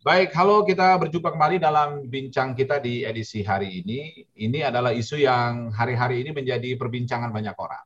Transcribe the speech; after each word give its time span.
Baik, 0.00 0.32
halo 0.32 0.64
kita 0.64 0.96
berjumpa 0.96 1.28
kembali 1.36 1.60
dalam 1.60 2.08
bincang 2.08 2.56
kita 2.56 2.80
di 2.80 3.04
edisi 3.04 3.44
hari 3.44 3.84
ini. 3.84 4.24
Ini 4.32 4.72
adalah 4.72 4.96
isu 4.96 5.20
yang 5.20 5.68
hari-hari 5.76 6.24
ini 6.24 6.32
menjadi 6.32 6.72
perbincangan 6.80 7.28
banyak 7.28 7.52
orang. 7.52 7.84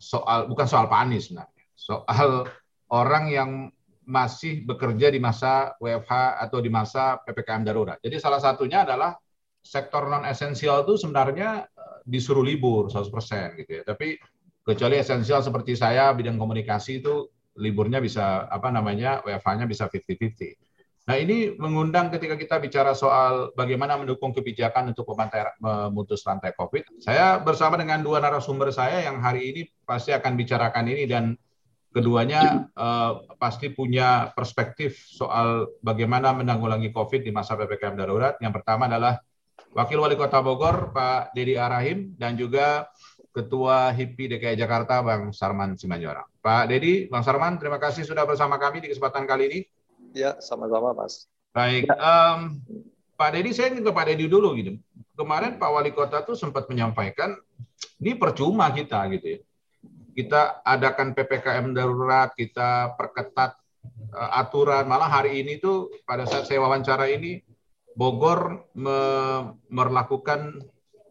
Soal 0.00 0.48
bukan 0.48 0.64
soal 0.64 0.88
Pak 0.88 1.00
Anies 1.04 1.28
sebenarnya, 1.28 1.64
soal 1.76 2.48
orang 2.88 3.24
yang 3.28 3.50
masih 4.08 4.64
bekerja 4.64 5.12
di 5.12 5.20
masa 5.20 5.76
WFH 5.84 6.40
atau 6.48 6.64
di 6.64 6.72
masa 6.72 7.20
PPKM 7.28 7.68
darurat. 7.68 8.00
Jadi 8.00 8.16
salah 8.16 8.40
satunya 8.40 8.88
adalah 8.88 9.20
sektor 9.60 10.08
non 10.08 10.24
esensial 10.24 10.88
itu 10.88 10.96
sebenarnya 10.96 11.68
eh, 11.68 11.98
disuruh 12.08 12.40
libur 12.40 12.88
100% 12.88 13.60
gitu 13.60 13.70
ya. 13.76 13.82
Tapi 13.84 14.16
kecuali 14.64 14.96
esensial 14.96 15.44
seperti 15.44 15.76
saya 15.76 16.08
bidang 16.16 16.40
komunikasi 16.40 17.04
itu 17.04 17.28
liburnya 17.60 18.00
bisa 18.00 18.48
apa 18.48 18.72
namanya 18.72 19.20
WFH-nya 19.28 19.68
bisa 19.68 19.92
50-50. 19.92 20.69
Nah 21.10 21.18
ini 21.18 21.58
mengundang 21.58 22.06
ketika 22.14 22.38
kita 22.38 22.62
bicara 22.62 22.94
soal 22.94 23.50
bagaimana 23.58 23.98
mendukung 23.98 24.30
kebijakan 24.30 24.94
untuk 24.94 25.10
memutus 25.58 26.22
rantai 26.22 26.54
COVID. 26.54 27.02
Saya 27.02 27.42
bersama 27.42 27.74
dengan 27.74 27.98
dua 27.98 28.22
narasumber 28.22 28.70
saya 28.70 29.02
yang 29.10 29.18
hari 29.18 29.50
ini 29.50 29.62
pasti 29.82 30.14
akan 30.14 30.38
bicarakan 30.38 30.86
ini 30.86 31.10
dan 31.10 31.34
keduanya 31.90 32.70
uh, 32.78 33.26
pasti 33.42 33.74
punya 33.74 34.30
perspektif 34.38 35.02
soal 35.02 35.74
bagaimana 35.82 36.30
menanggulangi 36.30 36.94
COVID 36.94 37.26
di 37.26 37.34
masa 37.34 37.58
ppkm 37.58 37.98
darurat. 37.98 38.38
Yang 38.38 38.62
pertama 38.62 38.86
adalah 38.86 39.18
Wakil 39.74 39.98
Wali 39.98 40.14
Kota 40.14 40.38
Bogor 40.38 40.94
Pak 40.94 41.34
Dedi 41.34 41.58
Arahim 41.58 42.14
dan 42.14 42.38
juga 42.38 42.86
Ketua 43.34 43.90
HIPI 43.94 44.38
DKI 44.38 44.54
Jakarta 44.58 45.02
Bang 45.02 45.34
Sarman 45.34 45.74
Simanjorang. 45.74 46.26
Pak 46.38 46.70
Dedi, 46.70 47.10
Bang 47.10 47.22
Sarman, 47.22 47.58
terima 47.58 47.82
kasih 47.82 48.02
sudah 48.06 48.26
bersama 48.26 48.58
kami 48.58 48.82
di 48.82 48.90
kesempatan 48.94 49.26
kali 49.26 49.44
ini. 49.50 49.60
Ya, 50.14 50.38
sama-sama 50.42 50.94
Mas. 50.94 51.30
Baik, 51.50 51.90
um, 51.90 52.62
Pak 53.18 53.30
Dedi, 53.34 53.50
saya 53.54 53.74
ingin 53.74 53.86
ke 53.86 53.92
Pak 53.92 54.06
Dedi 54.10 54.26
dulu 54.30 54.54
gitu. 54.58 54.78
Kemarin 55.18 55.58
Pak 55.60 55.70
Wali 55.70 55.92
Kota 55.92 56.22
tuh 56.22 56.38
sempat 56.38 56.66
menyampaikan, 56.70 57.36
ini 58.00 58.16
percuma 58.16 58.70
kita 58.72 59.04
gitu 59.12 59.26
ya. 59.36 59.40
Kita 60.10 60.40
adakan 60.66 61.14
PPKM 61.14 61.70
darurat, 61.74 62.34
kita 62.34 62.94
perketat 62.98 63.54
uh, 64.14 64.30
aturan. 64.40 64.86
Malah 64.86 65.20
hari 65.20 65.42
ini 65.42 65.62
tuh 65.62 65.90
pada 66.02 66.26
saat 66.26 66.46
saya 66.46 66.62
wawancara 66.62 67.06
ini, 67.10 67.42
Bogor 67.94 68.70
me 68.74 68.98
melakukan 69.68 70.62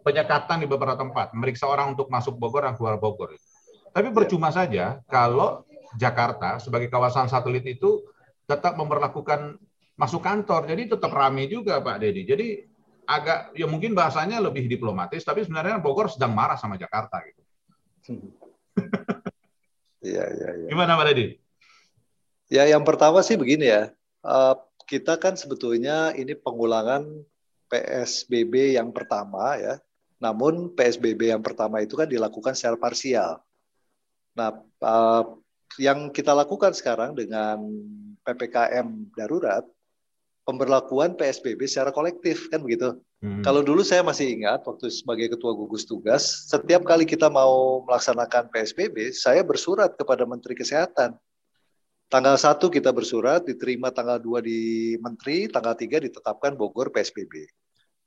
penyekatan 0.02 0.64
di 0.64 0.68
beberapa 0.68 0.96
tempat, 0.96 1.36
meriksa 1.36 1.68
orang 1.68 1.94
untuk 1.94 2.08
masuk 2.08 2.40
Bogor 2.40 2.66
dan 2.66 2.74
keluar 2.80 2.98
Bogor. 2.98 3.36
Tapi 3.92 4.10
percuma 4.16 4.50
saja 4.50 5.04
kalau 5.10 5.68
Jakarta 5.98 6.62
sebagai 6.62 6.88
kawasan 6.88 7.28
satelit 7.28 7.66
itu 7.66 8.06
tetap 8.50 8.74
memperlakukan 8.74 9.62
masuk 9.94 10.26
kantor. 10.26 10.66
Jadi 10.66 10.98
tetap 10.98 11.14
ramai 11.14 11.46
juga 11.46 11.78
Pak 11.78 12.02
Dedi. 12.02 12.26
Jadi 12.26 12.48
agak 13.06 13.54
ya 13.54 13.70
mungkin 13.70 13.94
bahasanya 13.94 14.42
lebih 14.42 14.66
diplomatis, 14.66 15.22
tapi 15.22 15.46
sebenarnya 15.46 15.78
Bogor 15.78 16.10
sedang 16.10 16.34
marah 16.34 16.58
sama 16.58 16.82
Jakarta 16.82 17.22
gitu. 17.30 17.42
Iya 20.00 20.24
iya. 20.32 20.50
Ya. 20.64 20.68
Gimana 20.72 20.96
Pak 20.96 21.12
Dedi? 21.12 21.36
Ya 22.48 22.64
yang 22.72 22.88
pertama 22.88 23.20
sih 23.20 23.36
begini 23.36 23.68
ya, 23.68 23.92
uh, 24.24 24.56
kita 24.88 25.20
kan 25.20 25.36
sebetulnya 25.36 26.16
ini 26.16 26.40
pengulangan 26.40 27.04
PSBB 27.68 28.80
yang 28.80 28.96
pertama 28.96 29.60
ya. 29.60 29.76
Namun 30.24 30.72
PSBB 30.72 31.36
yang 31.36 31.44
pertama 31.44 31.84
itu 31.84 32.00
kan 32.00 32.08
dilakukan 32.08 32.56
secara 32.56 32.80
parsial. 32.80 33.44
Nah, 34.40 34.64
uh, 34.80 35.24
yang 35.78 36.16
kita 36.16 36.32
lakukan 36.32 36.72
sekarang 36.72 37.12
dengan 37.12 37.60
PPKM 38.34 39.14
darurat, 39.18 39.66
pemberlakuan 40.46 41.14
PSBB 41.14 41.66
secara 41.70 41.94
kolektif 41.94 42.50
kan 42.50 42.62
begitu. 42.62 42.98
Hmm. 43.22 43.44
Kalau 43.44 43.62
dulu 43.62 43.84
saya 43.84 44.02
masih 44.02 44.32
ingat 44.34 44.64
waktu 44.66 44.90
sebagai 44.90 45.36
ketua 45.36 45.54
gugus 45.54 45.86
tugas, 45.86 46.50
setiap 46.50 46.86
kali 46.86 47.06
kita 47.06 47.28
mau 47.30 47.86
melaksanakan 47.86 48.50
PSBB, 48.50 49.14
saya 49.14 49.46
bersurat 49.46 49.94
kepada 49.94 50.24
Menteri 50.24 50.56
Kesehatan. 50.56 51.14
Tanggal 52.10 52.42
1 52.42 52.58
kita 52.74 52.90
bersurat, 52.90 53.46
diterima 53.46 53.94
tanggal 53.94 54.18
2 54.18 54.42
di 54.42 54.62
Menteri, 54.98 55.46
tanggal 55.46 55.78
3 55.78 56.10
ditetapkan 56.10 56.58
Bogor 56.58 56.90
PSBB. 56.90 57.46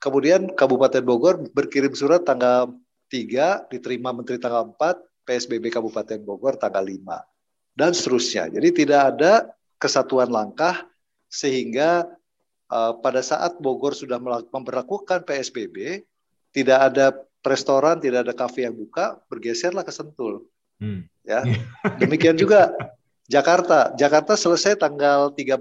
Kemudian 0.03 0.51
Kabupaten 0.59 1.07
Bogor 1.07 1.39
berkirim 1.55 1.95
surat 1.95 2.27
tanggal 2.27 2.75
3, 3.07 3.71
diterima 3.71 4.11
Menteri 4.11 4.43
tanggal 4.43 4.75
4, 4.75 4.99
PSBB 5.23 5.71
Kabupaten 5.71 6.19
Bogor 6.27 6.59
tanggal 6.59 6.83
5 6.83 7.23
dan 7.79 7.95
seterusnya. 7.95 8.51
Jadi 8.51 8.69
tidak 8.85 9.01
ada 9.17 9.47
kesatuan 9.83 10.31
langkah 10.31 10.87
sehingga 11.27 12.07
uh, 12.71 12.95
pada 13.03 13.19
saat 13.19 13.59
Bogor 13.59 13.99
sudah 13.99 14.23
memperlakukan 14.47 15.27
PSBB, 15.27 16.07
tidak 16.55 16.79
ada 16.79 17.07
restoran, 17.43 17.99
tidak 17.99 18.31
ada 18.31 18.35
kafe 18.39 18.63
yang 18.63 18.79
buka, 18.79 19.19
bergeserlah 19.27 19.83
ke 19.83 19.91
Sentul. 19.91 20.47
Hmm. 20.79 21.11
Ya. 21.27 21.43
Demikian 22.01 22.39
juga 22.39 22.71
Jakarta. 23.27 23.91
Jakarta 23.99 24.39
selesai 24.39 24.79
tanggal 24.79 25.35
13, 25.35 25.59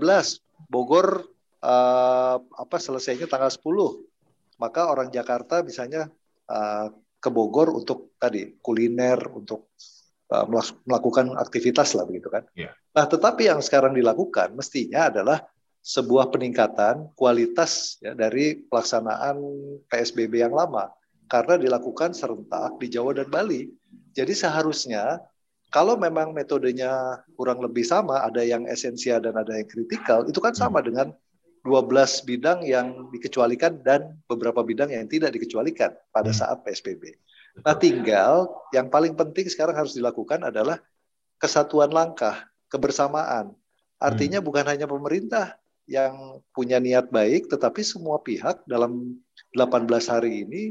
Bogor 0.70 1.26
uh, 1.66 2.38
apa 2.38 2.78
selesainya 2.78 3.26
tanggal 3.26 3.50
10. 3.50 4.62
Maka 4.62 4.94
orang 4.94 5.10
Jakarta 5.10 5.66
misalnya 5.66 6.06
uh, 6.46 6.94
ke 7.18 7.30
Bogor 7.34 7.74
untuk 7.74 8.14
tadi 8.22 8.62
kuliner, 8.62 9.18
untuk 9.34 9.74
melakukan 10.88 11.36
aktivitas 11.36 11.92
lah 11.94 12.08
begitu 12.08 12.32
kan. 12.32 12.48
Yeah. 12.56 12.72
Nah, 12.96 13.06
tetapi 13.08 13.52
yang 13.52 13.60
sekarang 13.60 13.92
dilakukan 13.92 14.56
mestinya 14.56 15.12
adalah 15.12 15.44
sebuah 15.82 16.30
peningkatan 16.32 17.12
kualitas 17.18 17.98
ya, 18.00 18.14
dari 18.14 18.64
pelaksanaan 18.70 19.42
PSBB 19.90 20.40
yang 20.40 20.54
lama 20.54 20.94
karena 21.28 21.58
dilakukan 21.58 22.16
serentak 22.16 22.80
di 22.80 22.88
Jawa 22.92 23.18
dan 23.18 23.28
Bali. 23.28 23.68
Jadi 24.12 24.32
seharusnya 24.36 25.20
kalau 25.72 25.96
memang 25.96 26.36
metodenya 26.36 27.24
kurang 27.40 27.64
lebih 27.64 27.88
sama, 27.88 28.20
ada 28.28 28.44
yang 28.44 28.68
esensial 28.68 29.24
dan 29.24 29.40
ada 29.40 29.56
yang 29.56 29.68
kritikal, 29.72 30.28
itu 30.28 30.38
kan 30.44 30.52
sama 30.52 30.84
hmm. 30.84 30.88
dengan 30.92 31.08
12 31.64 32.28
bidang 32.28 32.60
yang 32.68 33.08
dikecualikan 33.16 33.80
dan 33.80 34.20
beberapa 34.28 34.60
bidang 34.68 34.92
yang 34.92 35.08
tidak 35.08 35.32
dikecualikan 35.32 35.96
pada 36.12 36.36
hmm. 36.36 36.40
saat 36.44 36.58
PSBB. 36.68 37.16
Nah 37.60 37.76
tinggal 37.76 38.48
yang 38.72 38.88
paling 38.88 39.14
penting 39.20 39.52
sekarang 39.52 39.76
harus 39.76 39.92
dilakukan 39.92 40.40
adalah 40.48 40.80
kesatuan 41.36 41.92
langkah, 41.92 42.48
kebersamaan. 42.72 43.52
Artinya 44.00 44.40
hmm. 44.40 44.48
bukan 44.48 44.66
hanya 44.66 44.88
pemerintah 44.88 45.60
yang 45.90 46.40
punya 46.56 46.80
niat 46.80 47.12
baik, 47.12 47.52
tetapi 47.52 47.84
semua 47.84 48.24
pihak 48.24 48.64
dalam 48.64 49.20
18 49.52 49.90
hari 50.08 50.48
ini 50.48 50.62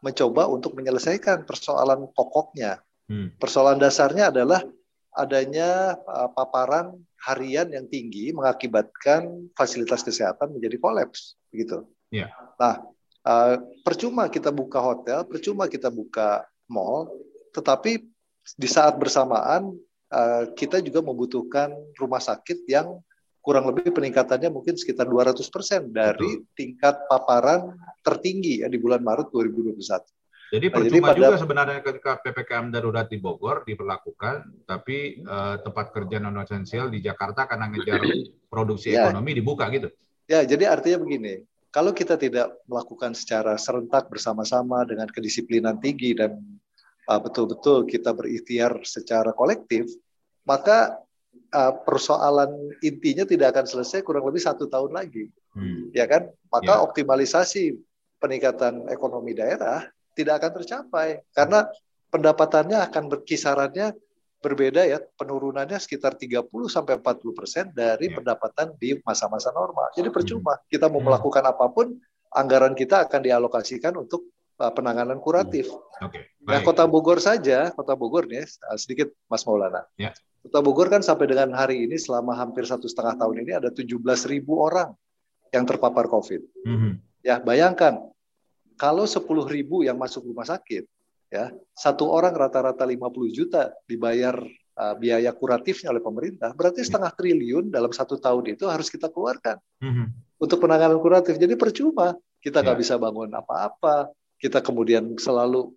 mencoba 0.00 0.48
untuk 0.48 0.72
menyelesaikan 0.78 1.44
persoalan 1.44 2.08
pokoknya. 2.16 2.80
Hmm. 3.10 3.34
Persoalan 3.36 3.76
dasarnya 3.76 4.32
adalah 4.32 4.64
adanya 5.12 6.00
uh, 6.08 6.32
paparan 6.32 6.96
harian 7.20 7.68
yang 7.68 7.86
tinggi 7.86 8.32
mengakibatkan 8.32 9.52
fasilitas 9.52 10.00
kesehatan 10.00 10.56
menjadi 10.56 10.80
kolaps, 10.80 11.36
begitu. 11.52 11.84
Yeah. 12.08 12.32
Nah, 12.56 12.80
Uh, 13.22 13.54
percuma 13.86 14.26
kita 14.26 14.50
buka 14.50 14.82
hotel, 14.82 15.22
percuma 15.22 15.70
kita 15.70 15.94
buka 15.94 16.42
mall, 16.66 17.06
tetapi 17.54 18.02
di 18.58 18.68
saat 18.68 18.98
bersamaan 18.98 19.70
uh, 20.10 20.44
kita 20.58 20.82
juga 20.82 21.06
membutuhkan 21.06 21.70
rumah 22.02 22.18
sakit 22.18 22.66
yang 22.66 22.98
kurang 23.42 23.66
lebih 23.70 23.90
peningkatannya 23.90 24.50
mungkin 24.54 24.78
sekitar 24.78 25.06
200% 25.10 25.38
dari 25.90 26.30
Betul. 26.42 26.54
tingkat 26.54 26.94
paparan 27.10 27.74
tertinggi 28.02 28.62
ya 28.62 28.70
di 28.70 28.78
bulan 28.78 29.02
Maret 29.02 29.30
2021. 29.34 29.78
Jadi 30.52 30.66
percuma 30.68 30.84
nah, 30.84 30.84
jadi 30.84 30.98
pada, 31.00 31.16
juga 31.16 31.38
sebenarnya 31.40 31.78
ketika 31.80 32.12
PPKM 32.20 32.66
darurat 32.68 33.08
di 33.08 33.16
Bogor 33.16 33.64
diperlakukan, 33.64 34.66
tapi 34.68 35.24
uh, 35.24 35.56
tempat 35.64 35.96
kerja 35.96 36.20
non 36.20 36.36
esensial 36.44 36.92
di 36.92 37.00
Jakarta 37.00 37.48
karena 37.48 37.72
ngejar 37.72 38.04
produksi 38.52 38.92
ya, 38.92 39.08
ekonomi 39.08 39.32
dibuka 39.32 39.64
gitu. 39.72 39.88
Ya, 40.28 40.44
jadi 40.44 40.68
artinya 40.68 41.02
begini, 41.02 41.40
kalau 41.72 41.96
kita 41.96 42.20
tidak 42.20 42.52
melakukan 42.68 43.16
secara 43.16 43.56
serentak 43.56 44.12
bersama-sama 44.12 44.84
dengan 44.84 45.08
kedisiplinan 45.08 45.80
tinggi 45.80 46.12
dan 46.12 46.36
uh, 47.08 47.16
betul-betul 47.16 47.82
uh, 47.82 47.88
kita 47.88 48.12
berikhtiar 48.12 48.84
secara 48.84 49.32
kolektif, 49.32 49.88
maka 50.44 51.00
uh, 51.56 51.72
persoalan 51.80 52.76
intinya 52.84 53.24
tidak 53.24 53.56
akan 53.56 53.64
selesai 53.64 54.04
kurang 54.04 54.28
lebih 54.28 54.44
satu 54.44 54.68
tahun 54.68 54.92
lagi, 54.92 55.32
hmm. 55.56 55.96
ya 55.96 56.04
kan? 56.04 56.28
Maka 56.52 56.76
yeah. 56.76 56.84
optimalisasi 56.84 57.80
peningkatan 58.20 58.92
ekonomi 58.92 59.32
daerah 59.32 59.88
tidak 60.12 60.44
akan 60.44 60.52
tercapai 60.60 61.24
karena 61.32 61.66
pendapatannya 62.12 62.78
akan 62.84 63.04
berkisarannya 63.08 63.96
berbeda 64.42 64.82
ya 64.82 64.98
penurunannya 64.98 65.78
sekitar 65.78 66.18
30 66.18 66.50
sampai 66.66 66.98
40 66.98 67.38
persen 67.38 67.64
dari 67.70 68.10
yeah. 68.10 68.18
pendapatan 68.18 68.74
di 68.74 68.98
masa-masa 69.06 69.54
normal. 69.54 69.94
Jadi 69.94 70.10
percuma 70.10 70.58
hmm. 70.58 70.66
kita 70.66 70.90
mau 70.90 70.98
hmm. 70.98 71.06
melakukan 71.06 71.44
apa 71.46 71.66
pun, 71.70 71.94
anggaran 72.34 72.74
kita 72.74 73.06
akan 73.06 73.22
dialokasikan 73.22 73.94
untuk 73.94 74.34
uh, 74.58 74.74
penanganan 74.74 75.22
kuratif. 75.22 75.70
Hmm. 75.70 76.10
Okay. 76.10 76.26
Nah, 76.42 76.58
Kota 76.66 76.84
Bogor 76.90 77.22
saja, 77.22 77.70
Kota 77.70 77.94
Bogor 77.94 78.26
nih 78.26 78.42
uh, 78.42 78.76
sedikit 78.76 79.14
Mas 79.30 79.46
Maulana. 79.46 79.86
Yeah. 79.94 80.12
Kota 80.42 80.58
Bogor 80.58 80.90
kan 80.90 81.06
sampai 81.06 81.30
dengan 81.30 81.54
hari 81.54 81.86
ini 81.86 81.94
selama 81.94 82.34
hampir 82.34 82.66
satu 82.66 82.90
setengah 82.90 83.14
tahun 83.14 83.46
ini 83.46 83.62
ada 83.62 83.70
17 83.70 84.02
ribu 84.26 84.58
orang 84.58 84.90
yang 85.54 85.62
terpapar 85.62 86.10
COVID. 86.10 86.42
Mm 86.66 86.76
-hmm. 86.76 86.92
Ya, 87.22 87.38
bayangkan 87.38 88.10
kalau 88.74 89.06
10 89.06 89.22
ribu 89.46 89.86
yang 89.86 89.94
masuk 89.94 90.26
rumah 90.26 90.42
sakit, 90.42 90.90
ya 91.32 91.48
satu 91.72 92.12
orang 92.12 92.36
rata-rata 92.36 92.84
50 92.84 93.00
juta 93.32 93.72
dibayar 93.88 94.36
uh, 94.76 94.94
biaya 95.00 95.32
kuratifnya 95.32 95.88
oleh 95.88 96.04
pemerintah, 96.04 96.52
berarti 96.52 96.84
setengah 96.84 97.08
triliun 97.16 97.72
dalam 97.72 97.88
satu 97.88 98.20
tahun 98.20 98.52
itu 98.52 98.68
harus 98.68 98.92
kita 98.92 99.08
keluarkan 99.08 99.56
mm 99.80 99.92
-hmm. 99.92 100.06
untuk 100.36 100.60
penanganan 100.60 101.00
kuratif. 101.00 101.40
Jadi 101.40 101.56
percuma 101.56 102.12
kita 102.44 102.60
nggak 102.60 102.76
yeah. 102.76 102.82
bisa 102.84 102.94
bangun 103.00 103.32
apa-apa, 103.32 104.12
kita 104.36 104.60
kemudian 104.60 105.16
selalu 105.16 105.72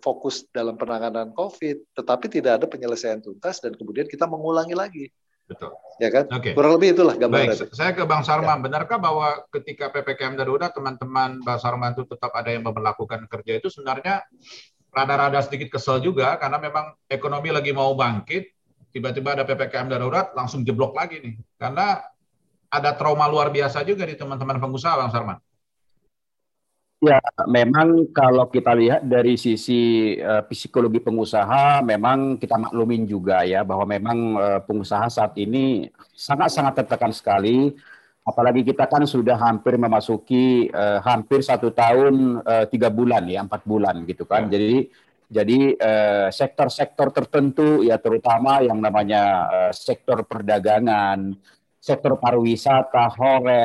fokus 0.00 0.48
dalam 0.52 0.74
penanganan 0.74 1.32
COVID, 1.36 1.96
tetapi 1.96 2.26
tidak 2.32 2.60
ada 2.60 2.66
penyelesaian 2.66 3.20
tuntas 3.20 3.60
dan 3.60 3.76
kemudian 3.76 4.08
kita 4.08 4.24
mengulangi 4.24 4.76
lagi. 4.76 5.06
Betul. 5.48 5.72
Ya 5.96 6.12
kan? 6.12 6.28
Oke. 6.28 6.52
Kurang 6.52 6.76
lebih 6.76 6.92
itulah 6.92 7.16
gambaran. 7.16 7.56
Baik, 7.56 7.72
saya 7.72 7.96
ke 7.96 8.04
Bang 8.04 8.20
Sarman. 8.20 8.60
Ya. 8.60 8.64
Benarkah 8.68 9.00
bahwa 9.00 9.48
ketika 9.48 9.88
PPKM 9.88 10.36
darurat 10.36 10.76
teman-teman 10.76 11.40
Bang 11.40 11.56
Sarman 11.56 11.96
itu 11.96 12.04
tetap 12.04 12.36
ada 12.36 12.52
yang 12.52 12.68
memperlakukan 12.68 13.24
kerja 13.32 13.56
itu 13.56 13.72
sebenarnya 13.72 14.28
rada-rada 14.92 15.40
sedikit 15.44 15.76
kesel 15.76 16.00
juga 16.00 16.36
karena 16.40 16.58
memang 16.58 16.96
ekonomi 17.06 17.52
lagi 17.52 17.70
mau 17.72 17.92
bangkit, 17.92 18.50
tiba-tiba 18.92 19.36
ada 19.36 19.44
PPKM 19.44 19.88
darurat 19.88 20.32
langsung 20.32 20.64
jeblok 20.64 20.96
lagi 20.96 21.20
nih. 21.20 21.34
Karena 21.60 22.00
ada 22.68 22.90
trauma 22.96 23.24
luar 23.28 23.48
biasa 23.48 23.84
juga 23.84 24.04
di 24.04 24.16
teman-teman 24.16 24.60
pengusaha 24.60 24.96
Bang 24.96 25.12
Sarman. 25.12 25.38
Ya, 26.98 27.22
memang 27.46 28.10
kalau 28.10 28.50
kita 28.50 28.74
lihat 28.74 29.06
dari 29.06 29.38
sisi 29.38 30.12
uh, 30.18 30.42
psikologi 30.50 30.98
pengusaha, 30.98 31.78
memang 31.78 32.42
kita 32.42 32.58
maklumin 32.58 33.06
juga 33.06 33.46
ya 33.46 33.62
bahwa 33.62 33.86
memang 33.86 34.18
uh, 34.34 34.60
pengusaha 34.66 35.06
saat 35.06 35.38
ini 35.38 35.86
sangat-sangat 36.18 36.82
tertekan 36.82 37.14
sekali. 37.14 37.70
Apalagi 38.28 38.60
kita 38.60 38.84
kan 38.84 39.08
sudah 39.08 39.40
hampir 39.40 39.80
memasuki 39.80 40.68
uh, 40.68 41.00
hampir 41.00 41.40
satu 41.40 41.72
tahun 41.72 42.44
uh, 42.44 42.64
tiga 42.68 42.92
bulan 42.92 43.24
ya 43.24 43.40
empat 43.40 43.64
bulan 43.64 44.04
gitu 44.04 44.28
kan. 44.28 44.52
Ya. 44.52 44.60
Jadi 44.60 44.92
jadi 45.28 45.76
sektor-sektor 46.32 47.12
uh, 47.12 47.14
tertentu 47.20 47.84
ya 47.84 48.00
terutama 48.00 48.64
yang 48.64 48.80
namanya 48.80 49.48
uh, 49.48 49.72
sektor 49.72 50.24
perdagangan, 50.24 51.36
sektor 51.80 52.20
pariwisata, 52.20 53.12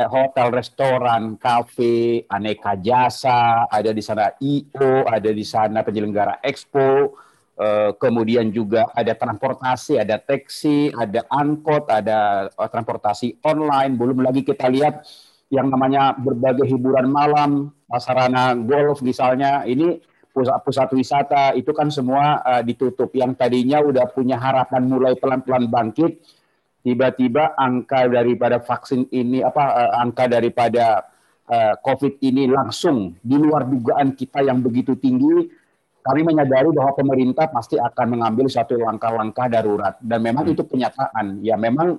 hotel, 0.08 0.48
restoran, 0.52 1.36
kafe, 1.36 2.24
aneka 2.32 2.80
jasa, 2.80 3.68
ada 3.68 3.92
di 3.92 4.04
sana 4.04 4.32
IO, 4.40 5.04
ada 5.04 5.32
di 5.32 5.44
sana 5.44 5.84
penyelenggara 5.84 6.40
expo, 6.40 7.20
eh, 7.64 7.92
kemudian 7.96 8.52
juga 8.52 8.92
ada 8.92 9.16
transportasi, 9.16 10.04
ada 10.04 10.20
taksi, 10.20 10.92
ada 10.92 11.24
angkot, 11.32 11.88
ada 11.88 12.52
eh, 12.52 12.70
transportasi 12.70 13.40
online, 13.48 13.96
belum 13.96 14.20
lagi 14.20 14.44
kita 14.44 14.68
lihat 14.68 15.08
yang 15.48 15.70
namanya 15.72 16.18
berbagai 16.18 16.66
hiburan 16.66 17.08
malam, 17.08 17.72
sarana 18.02 18.58
golf 18.58 19.06
misalnya, 19.06 19.62
ini 19.70 20.02
pusat-pusat 20.34 20.90
wisata 20.98 21.44
itu 21.54 21.70
kan 21.72 21.94
semua 21.94 22.42
uh, 22.42 22.62
ditutup. 22.66 23.14
Yang 23.14 23.38
tadinya 23.38 23.80
udah 23.86 24.10
punya 24.10 24.42
harapan 24.42 24.90
mulai 24.90 25.14
pelan-pelan 25.14 25.70
bangkit, 25.70 26.26
tiba-tiba 26.82 27.54
angka 27.54 28.10
daripada 28.10 28.58
vaksin 28.60 29.08
ini 29.14 29.46
apa 29.46 29.64
uh, 29.78 29.92
angka 30.02 30.26
daripada 30.26 31.06
uh, 31.48 31.78
COVID 31.86 32.20
ini 32.26 32.50
langsung 32.50 33.14
di 33.22 33.38
luar 33.38 33.70
dugaan 33.70 34.18
kita 34.18 34.42
yang 34.42 34.60
begitu 34.66 34.98
tinggi, 34.98 35.54
kami 36.04 36.22
menyadari 36.28 36.68
bahwa 36.76 36.92
pemerintah 36.94 37.48
pasti 37.48 37.80
akan 37.80 38.20
mengambil 38.20 38.52
satu 38.52 38.76
langkah-langkah 38.76 39.48
darurat 39.48 39.96
dan 40.04 40.20
memang 40.20 40.44
hmm. 40.46 40.54
itu 40.54 40.64
kenyataan. 40.68 41.40
Ya 41.40 41.56
memang 41.56 41.98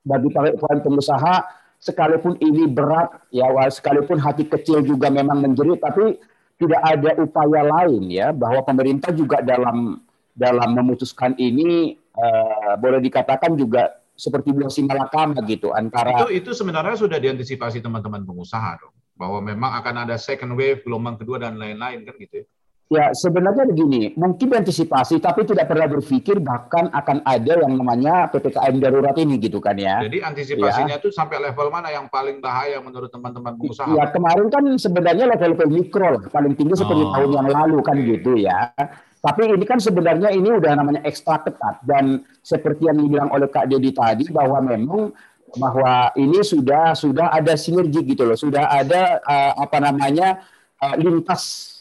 bagi 0.00 0.32
para 0.32 0.80
pengusaha 0.80 1.44
sekalipun 1.78 2.40
ini 2.40 2.66
berat 2.66 3.12
ya 3.30 3.46
sekalipun 3.70 4.18
hati 4.18 4.48
kecil 4.48 4.82
juga 4.82 5.12
memang 5.12 5.44
menjerit 5.44 5.78
tapi 5.78 6.18
tidak 6.58 6.82
ada 6.82 7.10
upaya 7.22 7.62
lain 7.62 8.10
ya 8.10 8.34
bahwa 8.34 8.66
pemerintah 8.66 9.14
juga 9.14 9.38
dalam 9.38 10.02
dalam 10.34 10.70
memutuskan 10.74 11.38
ini 11.38 11.94
uh, 12.18 12.74
boleh 12.80 12.98
dikatakan 12.98 13.54
juga 13.54 13.94
seperti 14.18 14.50
buah 14.50 14.70
malakama 14.90 15.38
gitu 15.46 15.70
antara 15.70 16.26
itu 16.26 16.42
itu 16.42 16.50
sebenarnya 16.50 16.98
sudah 16.98 17.22
diantisipasi 17.22 17.78
teman-teman 17.78 18.26
pengusaha 18.26 18.82
dong 18.82 18.94
bahwa 19.14 19.38
memang 19.38 19.78
akan 19.78 20.06
ada 20.06 20.18
second 20.18 20.58
wave 20.58 20.82
gelombang 20.82 21.14
kedua 21.14 21.38
dan 21.38 21.54
lain-lain 21.54 22.02
kan 22.02 22.14
gitu 22.18 22.42
ya 22.42 22.46
Ya, 22.88 23.12
sebenarnya 23.12 23.68
begini, 23.68 24.16
mungkin 24.16 24.48
diantisipasi, 24.48 25.20
tapi 25.20 25.44
tidak 25.44 25.68
pernah 25.68 25.92
berpikir 25.92 26.40
bahkan 26.40 26.88
akan 26.88 27.20
ada 27.20 27.60
yang 27.60 27.76
namanya 27.76 28.32
PPKM 28.32 28.80
darurat 28.80 29.12
ini 29.20 29.36
gitu 29.36 29.60
kan 29.60 29.76
ya. 29.76 30.00
Jadi 30.08 30.24
antisipasinya 30.24 30.96
itu 30.96 31.12
ya. 31.12 31.20
sampai 31.20 31.36
level 31.36 31.68
mana 31.68 31.92
yang 31.92 32.08
paling 32.08 32.40
bahaya 32.40 32.80
menurut 32.80 33.12
teman-teman 33.12 33.60
pengusaha? 33.60 33.92
Ya, 33.92 34.08
kemarin 34.08 34.48
kan 34.48 34.64
sebenarnya 34.80 35.28
level-level 35.28 35.68
mikro 35.68 36.16
lah, 36.16 36.24
paling 36.32 36.56
tinggi 36.56 36.80
seperti 36.80 37.04
oh, 37.04 37.12
tahun 37.12 37.30
yang 37.36 37.48
lalu 37.52 37.78
kan 37.84 37.96
okay. 38.00 38.08
gitu 38.08 38.32
ya. 38.40 38.72
Tapi 39.20 39.40
ini 39.52 39.64
kan 39.68 39.78
sebenarnya 39.84 40.32
ini 40.32 40.48
udah 40.48 40.72
namanya 40.72 41.04
ekstra 41.04 41.44
ketat 41.44 41.84
dan 41.84 42.24
seperti 42.40 42.88
yang 42.88 42.96
dibilang 43.04 43.28
oleh 43.28 43.52
Kak 43.52 43.68
Dedi 43.68 43.92
tadi 43.92 44.32
bahwa 44.32 44.64
memang 44.64 45.12
bahwa 45.60 46.08
ini 46.16 46.40
sudah 46.40 46.96
sudah 46.96 47.36
ada 47.36 47.52
sinergi 47.52 48.00
gitu 48.16 48.24
loh, 48.24 48.38
sudah 48.40 48.64
ada 48.72 49.20
uh, 49.28 49.52
apa 49.60 49.76
namanya 49.76 50.40
uh, 50.80 50.96
lintas 50.96 51.77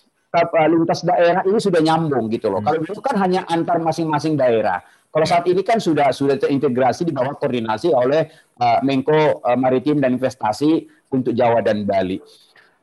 lintas 0.68 1.02
daerah 1.08 1.42
ini 1.48 1.60
sudah 1.60 1.82
nyambung 1.82 2.28
gitu 2.28 2.52
loh. 2.52 2.60
Hmm. 2.60 2.68
Kalau 2.68 2.80
dulu 2.84 3.02
kan 3.02 3.16
hanya 3.24 3.48
antar 3.48 3.80
masing-masing 3.80 4.36
daerah. 4.36 4.84
Kalau 5.08 5.26
saat 5.26 5.48
ini 5.48 5.64
kan 5.64 5.80
sudah 5.80 6.12
sudah 6.12 6.36
terintegrasi 6.38 7.08
di 7.08 7.16
bawah 7.16 7.34
koordinasi 7.40 7.90
oleh 7.96 8.28
uh, 8.60 8.84
Menko 8.84 9.42
uh, 9.42 9.58
Maritim 9.58 10.04
dan 10.04 10.20
Investasi 10.20 10.86
untuk 11.10 11.32
Jawa 11.34 11.64
dan 11.64 11.88
Bali. 11.88 12.20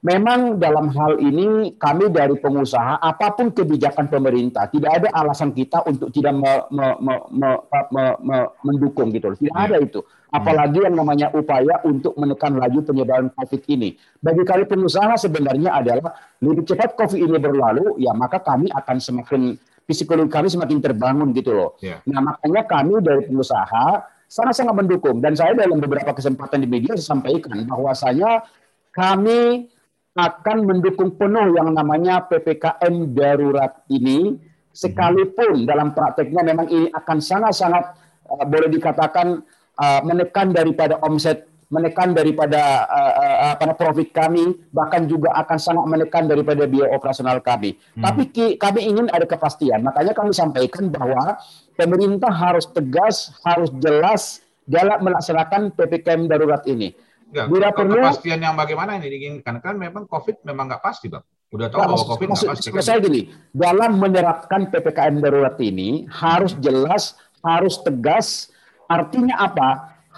Memang 0.05 0.61
dalam 0.61 0.93
hal 0.93 1.17
ini 1.17 1.81
kami 1.81 2.13
dari 2.13 2.37
pengusaha 2.37 3.01
apa 3.01 3.33
pun 3.33 3.49
kebijakan 3.49 4.13
pemerintah 4.13 4.69
tidak 4.69 5.01
ada 5.01 5.09
alasan 5.17 5.57
kita 5.57 5.81
untuk 5.89 6.13
tidak 6.13 6.37
me, 6.37 6.53
me, 6.69 6.87
me, 7.01 7.15
me, 7.33 7.51
me, 7.89 8.05
me, 8.21 8.39
mendukung 8.69 9.09
gitu 9.17 9.33
loh. 9.33 9.39
Tidak 9.41 9.57
ya. 9.57 9.65
ada 9.65 9.77
itu. 9.81 10.05
Apalagi 10.35 10.83
yang 10.83 10.99
namanya 10.99 11.31
upaya 11.31 11.79
untuk 11.87 12.19
menekan 12.19 12.59
laju 12.59 12.83
penyebaran 12.83 13.31
COVID 13.39 13.71
ini. 13.71 13.95
Bagi 14.19 14.43
kami 14.43 14.67
pengusaha 14.67 15.15
sebenarnya 15.15 15.71
adalah 15.79 16.11
lebih 16.43 16.67
cepat 16.67 16.99
COVID 16.99 17.23
ini 17.23 17.39
berlalu, 17.39 18.03
ya 18.03 18.11
maka 18.11 18.43
kami 18.43 18.67
akan 18.75 18.99
semakin 18.99 19.55
psikologi 19.87 20.33
kami 20.35 20.51
semakin 20.51 20.79
terbangun 20.83 21.31
gitu 21.37 21.55
loh. 21.55 21.71
Yeah. 21.79 22.03
Nah 22.11 22.35
makanya 22.35 22.67
kami 22.67 22.99
dari 22.99 23.31
pengusaha 23.31 24.11
sangat-sangat 24.27 24.75
mendukung 24.75 25.23
dan 25.23 25.39
saya 25.39 25.55
dalam 25.55 25.79
beberapa 25.79 26.11
kesempatan 26.11 26.65
di 26.65 26.69
media 26.69 26.99
saya 26.99 27.15
sampaikan 27.15 27.63
bahwasanya 27.71 28.43
kami 28.91 29.71
akan 30.15 30.57
mendukung 30.67 31.15
penuh 31.15 31.55
yang 31.55 31.75
namanya 31.75 32.23
ppkm 32.27 33.15
darurat 33.15 33.83
ini 33.91 34.39
sekalipun 34.75 35.67
dalam 35.67 35.95
prakteknya 35.95 36.43
memang 36.43 36.67
ini 36.67 36.87
akan 36.91 37.19
sangat-sangat 37.23 37.95
uh, 38.27 38.45
boleh 38.47 38.71
dikatakan 38.71 39.43
uh, 39.79 40.01
menekan 40.07 40.55
daripada 40.55 40.99
omset, 41.03 41.49
menekan 41.73 42.15
daripada 42.15 42.87
uh, 42.87 43.13
uh, 43.19 43.37
apa 43.59 43.75
profit 43.75 44.15
kami, 44.15 44.55
bahkan 44.71 45.11
juga 45.11 45.35
akan 45.35 45.59
sangat 45.59 45.85
menekan 45.91 46.31
daripada 46.31 46.69
biaya 46.69 46.95
operasional 46.95 47.43
kami. 47.43 47.75
Hmm. 47.99 48.03
Tapi 48.07 48.23
ki, 48.31 48.47
kami 48.61 48.87
ingin 48.87 49.07
ada 49.11 49.27
kepastian. 49.27 49.83
Makanya 49.83 50.15
kami 50.15 50.31
sampaikan 50.31 50.93
bahwa 50.93 51.39
pemerintah 51.75 52.31
harus 52.31 52.71
tegas, 52.71 53.35
harus 53.43 53.71
jelas 53.83 54.45
dalam 54.65 55.03
melaksanakan 55.05 55.75
ppkm 55.77 56.31
darurat 56.31 56.63
ini. 56.71 56.95
Ya, 57.35 57.51
Bila 57.51 57.75
perlu 57.75 57.99
kepastian 57.99 58.39
yang 58.39 58.55
bagaimana 58.55 58.95
ini 59.03 59.11
diinginkan 59.11 59.59
kan 59.59 59.75
memang 59.75 60.07
COVID 60.07 60.47
memang 60.47 60.71
nggak 60.71 60.83
pasti, 60.85 61.11
bang. 61.11 61.25
Udah 61.51 61.67
tahu 61.67 61.81
nah, 61.83 61.89
bahwa 61.91 62.05
COVID 62.15 62.27
nggak 62.31 62.51
pasti. 62.55 62.69
Kan? 62.71 62.83
Saya 62.83 62.99
gini, 63.03 63.27
dalam 63.51 63.99
menerapkan 63.99 64.71
ppkm 64.71 65.19
darurat 65.19 65.59
ini 65.59 66.07
harus 66.15 66.55
jelas, 66.63 67.19
harus 67.43 67.83
tegas, 67.83 68.54
Artinya 68.89 69.41
apa? 69.41 69.69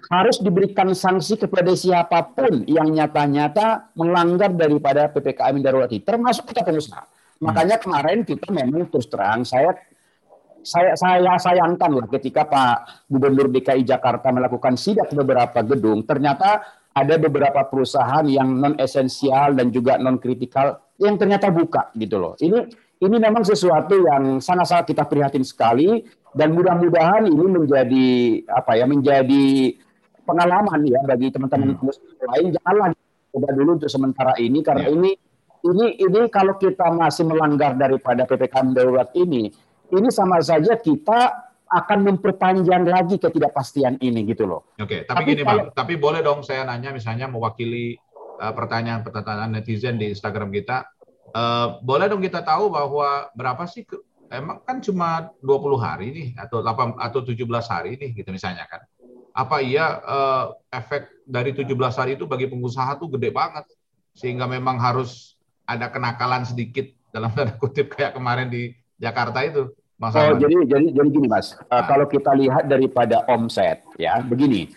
Harus 0.07 0.39
diberikan 0.39 0.93
sanksi 0.95 1.35
kepada 1.41 1.73
siapa 1.75 2.31
pun 2.31 2.63
yang 2.69 2.93
nyata-nyata 2.95 3.97
melanggar 3.99 4.55
daripada 4.55 5.11
PPKM 5.11 5.57
darurat 5.59 5.91
ini, 5.91 6.05
termasuk 6.05 6.47
kita 6.47 6.63
pengusaha. 6.63 7.03
Makanya 7.43 7.77
kemarin 7.83 8.23
kita 8.23 8.49
memang 8.49 8.89
terus 8.89 9.11
terang 9.11 9.45
saya 9.45 9.77
saya 10.67 10.99
saya 10.99 11.39
sayangkan 11.39 11.91
lah 11.95 12.07
ketika 12.11 12.43
Pak 12.43 13.07
Gubernur 13.07 13.47
DKI 13.55 13.87
Jakarta 13.87 14.35
melakukan 14.35 14.75
sidak 14.75 15.11
beberapa 15.15 15.63
gedung, 15.63 16.03
ternyata 16.03 16.65
ada 16.97 17.15
beberapa 17.21 17.61
perusahaan 17.69 18.25
yang 18.27 18.57
non 18.57 18.75
esensial 18.81 19.55
dan 19.55 19.71
juga 19.71 20.01
non 20.01 20.19
kritikal 20.19 20.81
yang 20.97 21.21
ternyata 21.21 21.53
buka 21.53 21.93
gitu 21.95 22.17
loh. 22.17 22.35
Ini 22.41 22.67
ini 23.03 23.17
memang 23.21 23.45
sesuatu 23.45 23.93
yang 23.97 24.41
sangat-sangat 24.41 24.97
kita 24.97 25.05
prihatin 25.05 25.45
sekali 25.45 26.05
dan 26.33 26.53
mudah-mudahan 26.57 27.29
ini 27.29 27.47
menjadi 27.49 28.09
apa 28.49 28.73
ya 28.77 28.85
menjadi 28.89 29.77
pengalaman 30.25 30.81
ya 30.85 31.01
bagi 31.05 31.29
teman-teman 31.33 31.77
hmm. 31.77 32.27
lain 32.33 32.47
janganlah 32.57 32.89
coba 33.33 33.49
dulu 33.53 33.71
untuk 33.81 33.91
sementara 33.93 34.33
ini 34.41 34.65
karena 34.65 34.89
ya. 34.89 34.97
ini 34.97 35.11
ini 35.67 35.87
ini 36.01 36.21
kalau 36.33 36.57
kita 36.57 36.89
masih 36.93 37.29
melanggar 37.29 37.77
daripada 37.77 38.25
ppkm 38.25 38.73
darurat 38.73 39.09
ini 39.13 39.53
ini 39.93 40.09
sama 40.11 40.41
saja 40.41 40.75
kita 40.81 41.47
akan 41.67 41.99
memperpanjang 42.07 42.87
lagi 42.87 43.19
ketidakpastian 43.19 43.99
ini 43.99 44.23
gitu 44.31 44.47
loh. 44.47 44.71
Oke, 44.79 45.03
tapi, 45.03 45.27
tapi 45.27 45.31
gini 45.35 45.43
kalau, 45.43 45.63
bang, 45.67 45.75
tapi 45.75 45.95
boleh 45.99 46.21
dong 46.23 46.47
saya 46.47 46.63
nanya 46.63 46.95
misalnya 46.95 47.27
mewakili 47.27 47.99
uh, 48.39 48.55
pertanyaan-pertanyaan 48.55 49.51
netizen 49.51 49.99
di 49.99 50.15
Instagram 50.15 50.55
kita, 50.55 50.87
uh, 51.37 51.67
boleh 51.85 52.09
dong 52.09 52.25
kita 52.25 52.41
tahu 52.41 52.73
bahwa 52.73 53.29
berapa 53.37 53.69
sih 53.69 53.85
ke, 53.85 54.01
emang 54.33 54.65
kan 54.65 54.81
cuma 54.81 55.29
20 55.45 55.77
hari 55.77 56.07
nih 56.11 56.29
atau 56.41 56.65
8 56.65 56.97
atau 56.97 57.21
17 57.21 57.37
hari 57.69 58.01
nih 58.01 58.11
gitu 58.17 58.33
misalnya 58.33 58.65
kan. 58.65 58.81
Apa 59.37 59.61
iya 59.61 60.01
uh, 60.01 60.45
efek 60.73 61.13
dari 61.29 61.53
17 61.53 61.77
hari 61.93 62.17
itu 62.17 62.25
bagi 62.25 62.49
pengusaha 62.49 62.97
tuh 62.97 63.13
gede 63.13 63.29
banget 63.29 63.69
sehingga 64.17 64.49
memang 64.49 64.81
harus 64.81 65.37
ada 65.69 65.93
kenakalan 65.93 66.49
sedikit 66.49 66.89
dalam 67.13 67.29
tanda 67.37 67.53
kutip 67.61 67.93
kayak 67.93 68.17
kemarin 68.17 68.49
di 68.49 68.73
Jakarta 68.97 69.45
itu. 69.45 69.69
Mas 69.97 70.13
oh, 70.13 70.37
jadi 70.37 70.69
jadi 70.69 70.93
jadi 70.93 71.09
gini 71.09 71.25
Mas, 71.25 71.57
nah. 71.57 71.81
uh, 71.81 71.85
kalau 71.89 72.05
kita 72.05 72.37
lihat 72.37 72.69
daripada 72.69 73.25
omset 73.33 73.81
ya, 73.97 74.21
begini. 74.21 74.69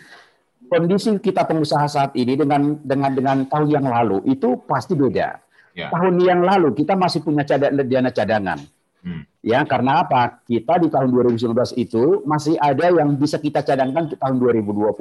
Kondisi 0.70 1.12
kita 1.20 1.44
pengusaha 1.44 1.84
saat 1.90 2.16
ini 2.16 2.40
dengan 2.40 2.80
dengan 2.80 3.12
dengan 3.12 3.36
tahun 3.44 3.68
yang 3.68 3.84
lalu 3.84 4.24
itu 4.24 4.56
pasti 4.64 4.96
beda. 4.96 5.49
Ya. 5.80 5.88
Tahun 5.88 6.14
yang 6.20 6.44
lalu 6.44 6.76
kita 6.76 6.92
masih 6.92 7.24
punya 7.24 7.42
cadangan 7.48 7.86
dana 7.88 8.10
cadangan. 8.12 8.58
Hmm. 9.00 9.24
Ya, 9.40 9.64
karena 9.64 10.04
apa? 10.04 10.44
Kita 10.44 10.76
di 10.76 10.92
tahun 10.92 11.08
2019 11.08 11.56
itu 11.80 12.20
masih 12.28 12.60
ada 12.60 12.92
yang 12.92 13.16
bisa 13.16 13.40
kita 13.40 13.64
cadangkan 13.64 14.12
ke 14.12 14.16
tahun 14.20 14.36
2020. 14.36 14.92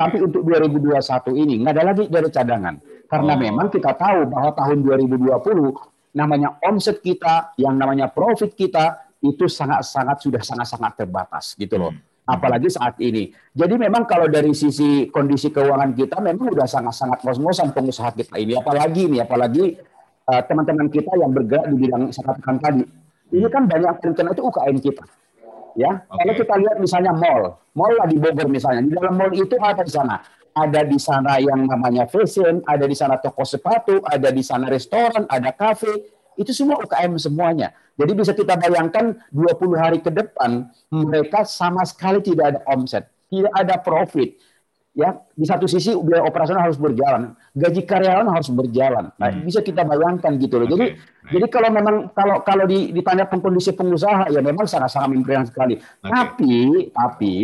Tapi 0.00 0.16
untuk 0.24 0.40
2021 0.48 1.36
ini 1.36 1.60
nggak 1.60 1.74
ada 1.76 1.84
lagi 1.92 2.04
dari 2.08 2.28
cadangan. 2.32 2.74
Karena 3.04 3.32
oh. 3.36 3.38
memang 3.38 3.66
kita 3.68 3.92
tahu 3.92 4.32
bahwa 4.32 4.50
tahun 4.56 4.80
2020 4.80 6.16
namanya 6.16 6.56
omset 6.64 7.04
kita, 7.04 7.52
yang 7.60 7.76
namanya 7.76 8.08
profit 8.08 8.56
kita 8.56 9.12
itu 9.20 9.44
sangat-sangat 9.44 10.24
sudah 10.24 10.40
sangat-sangat 10.40 11.04
terbatas 11.04 11.52
gitu 11.60 11.76
loh. 11.76 11.92
Hmm. 11.92 12.00
Apalagi 12.24 12.70
saat 12.72 12.96
ini. 13.02 13.34
Jadi 13.52 13.74
memang 13.76 14.06
kalau 14.06 14.30
dari 14.30 14.54
sisi 14.54 15.10
kondisi 15.10 15.50
keuangan 15.50 15.92
kita 15.92 16.22
memang 16.22 16.54
sudah 16.54 16.68
sangat-sangat 16.70 17.18
ngos-ngosan 17.26 17.68
pengusaha 17.74 18.14
kita 18.16 18.38
ini. 18.40 18.56
Apalagi 18.56 19.10
ini, 19.10 19.18
apalagi 19.20 19.76
uh, 20.30 20.42
teman-teman 20.46 20.86
kita 20.86 21.10
yang 21.18 21.34
bergerak 21.34 21.66
di 21.74 21.76
bidang 21.86 22.14
saya 22.14 22.30
katakan 22.30 22.56
tadi. 22.62 22.84
Ini 23.30 23.46
kan 23.50 23.66
banyak 23.66 24.02
terkena 24.02 24.30
itu 24.34 24.42
UKM 24.42 24.76
kita. 24.78 25.04
Ya, 25.78 26.02
okay. 26.10 26.18
kalau 26.18 26.34
kita 26.34 26.54
lihat 26.66 26.76
misalnya 26.82 27.12
mall, 27.14 27.54
mall 27.78 27.94
lah 27.94 28.10
di 28.10 28.18
Bogor 28.18 28.50
misalnya, 28.50 28.82
di 28.82 28.90
dalam 28.90 29.14
mall 29.14 29.30
itu 29.30 29.54
apa 29.54 29.86
di 29.86 29.92
sana? 29.94 30.18
Ada 30.50 30.82
di 30.82 30.98
sana 30.98 31.38
yang 31.38 31.62
namanya 31.62 32.10
fashion, 32.10 32.58
ada 32.66 32.90
di 32.90 32.96
sana 32.98 33.22
toko 33.22 33.46
sepatu, 33.46 34.02
ada 34.02 34.34
di 34.34 34.42
sana 34.42 34.66
restoran, 34.66 35.30
ada 35.30 35.54
kafe, 35.54 36.10
itu 36.34 36.50
semua 36.50 36.82
UKM 36.82 37.14
semuanya. 37.22 37.70
Jadi 37.94 38.12
bisa 38.18 38.34
kita 38.34 38.58
bayangkan 38.58 39.14
20 39.30 39.78
hari 39.78 39.98
ke 40.02 40.10
depan 40.10 40.66
mereka 40.90 41.46
sama 41.46 41.86
sekali 41.86 42.18
tidak 42.18 42.56
ada 42.56 42.60
omset, 42.66 43.06
tidak 43.30 43.54
ada 43.54 43.78
profit. 43.78 44.40
Ya, 44.90 45.22
di 45.38 45.46
satu 45.46 45.70
sisi 45.70 45.94
biaya 45.94 46.26
operasional 46.26 46.66
harus 46.66 46.74
berjalan, 46.74 47.38
gaji 47.54 47.86
karyawan 47.86 48.26
harus 48.26 48.50
berjalan. 48.50 49.14
Nah, 49.22 49.30
hmm. 49.30 49.46
bisa 49.46 49.62
kita 49.62 49.86
bayangkan 49.86 50.34
gitu 50.34 50.58
loh. 50.58 50.66
Jadi 50.66 50.98
okay. 50.98 51.30
jadi 51.30 51.46
kalau 51.46 51.70
memang 51.70 51.96
kalau 52.10 52.42
kalau 52.42 52.66
di, 52.66 52.90
ditanya 52.90 53.30
kondisi 53.30 53.70
pengusaha 53.70 54.34
ya 54.34 54.42
memang 54.42 54.66
sangat-sangat 54.66 55.14
memprihatinkan 55.14 55.46
sekali. 55.46 55.74
Okay. 55.78 56.10
Tapi 56.10 56.56
tapi 56.90 57.34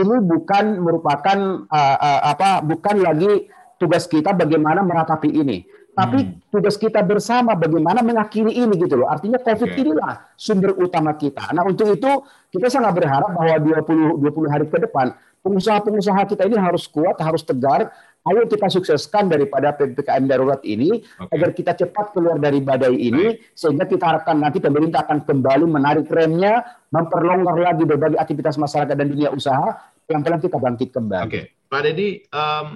ini 0.00 0.16
bukan 0.24 0.64
merupakan 0.80 1.38
uh, 1.68 1.96
uh, 2.00 2.20
apa 2.24 2.64
bukan 2.64 3.04
lagi 3.04 3.52
tugas 3.76 4.08
kita 4.08 4.32
bagaimana 4.32 4.80
meratapi 4.80 5.28
ini 5.28 5.60
tapi 5.96 6.28
hmm. 6.28 6.52
tugas 6.52 6.76
kita 6.76 7.00
bersama 7.00 7.56
bagaimana 7.56 8.04
mengakhiri 8.04 8.52
ini 8.52 8.76
gitu 8.76 9.00
loh. 9.00 9.08
Artinya 9.08 9.40
COVID 9.40 9.72
okay. 9.72 9.80
inilah 9.80 10.28
sumber 10.36 10.76
utama 10.76 11.16
kita. 11.16 11.48
Nah 11.56 11.64
untuk 11.64 11.88
itu 11.88 12.20
kita 12.52 12.68
sangat 12.68 12.92
berharap 13.00 13.32
bahwa 13.32 13.56
20 13.80 14.20
20 14.20 14.52
hari 14.52 14.68
ke 14.68 14.76
depan 14.76 15.16
pengusaha-pengusaha 15.46 16.26
kita 16.26 16.42
ini 16.50 16.58
harus 16.58 16.90
kuat, 16.90 17.14
harus 17.22 17.46
tegar. 17.46 17.94
Ayo 18.26 18.42
kita 18.50 18.66
sukseskan 18.66 19.30
daripada 19.30 19.70
ppkm 19.70 20.26
darurat 20.26 20.58
ini 20.66 20.98
okay. 20.98 21.30
agar 21.30 21.54
kita 21.54 21.72
cepat 21.78 22.10
keluar 22.10 22.42
dari 22.42 22.58
badai 22.58 22.90
ini 22.90 23.38
Baik. 23.38 23.54
sehingga 23.54 23.86
kita 23.86 24.02
harapkan 24.02 24.42
nanti 24.42 24.58
pemerintah 24.58 25.06
akan 25.06 25.22
kembali 25.22 25.62
menarik 25.70 26.10
remnya, 26.10 26.66
memperlonggar 26.90 27.54
lagi 27.54 27.86
berbagai 27.86 28.18
aktivitas 28.18 28.58
masyarakat 28.58 28.98
dan 28.98 29.14
dunia 29.14 29.30
usaha, 29.30 29.78
yang 30.10 30.26
pelan 30.26 30.42
kita 30.42 30.58
bangkit 30.58 30.90
kembali. 30.90 31.22
Oke, 31.22 31.30
okay. 31.30 31.44
Pak 31.70 31.80
Deddy 31.86 32.10
um, 32.34 32.66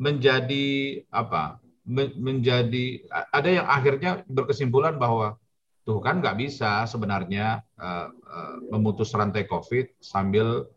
menjadi 0.00 0.66
apa? 1.12 1.60
menjadi 1.88 3.00
ada 3.32 3.48
yang 3.48 3.64
akhirnya 3.64 4.20
berkesimpulan 4.28 5.00
bahwa 5.00 5.40
tuh 5.88 6.04
kan 6.04 6.20
nggak 6.20 6.36
bisa 6.36 6.84
sebenarnya 6.84 7.64
uh, 7.80 8.12
uh, 8.12 8.56
memutus 8.76 9.16
rantai 9.16 9.48
COVID 9.48 9.96
sambil 9.96 10.68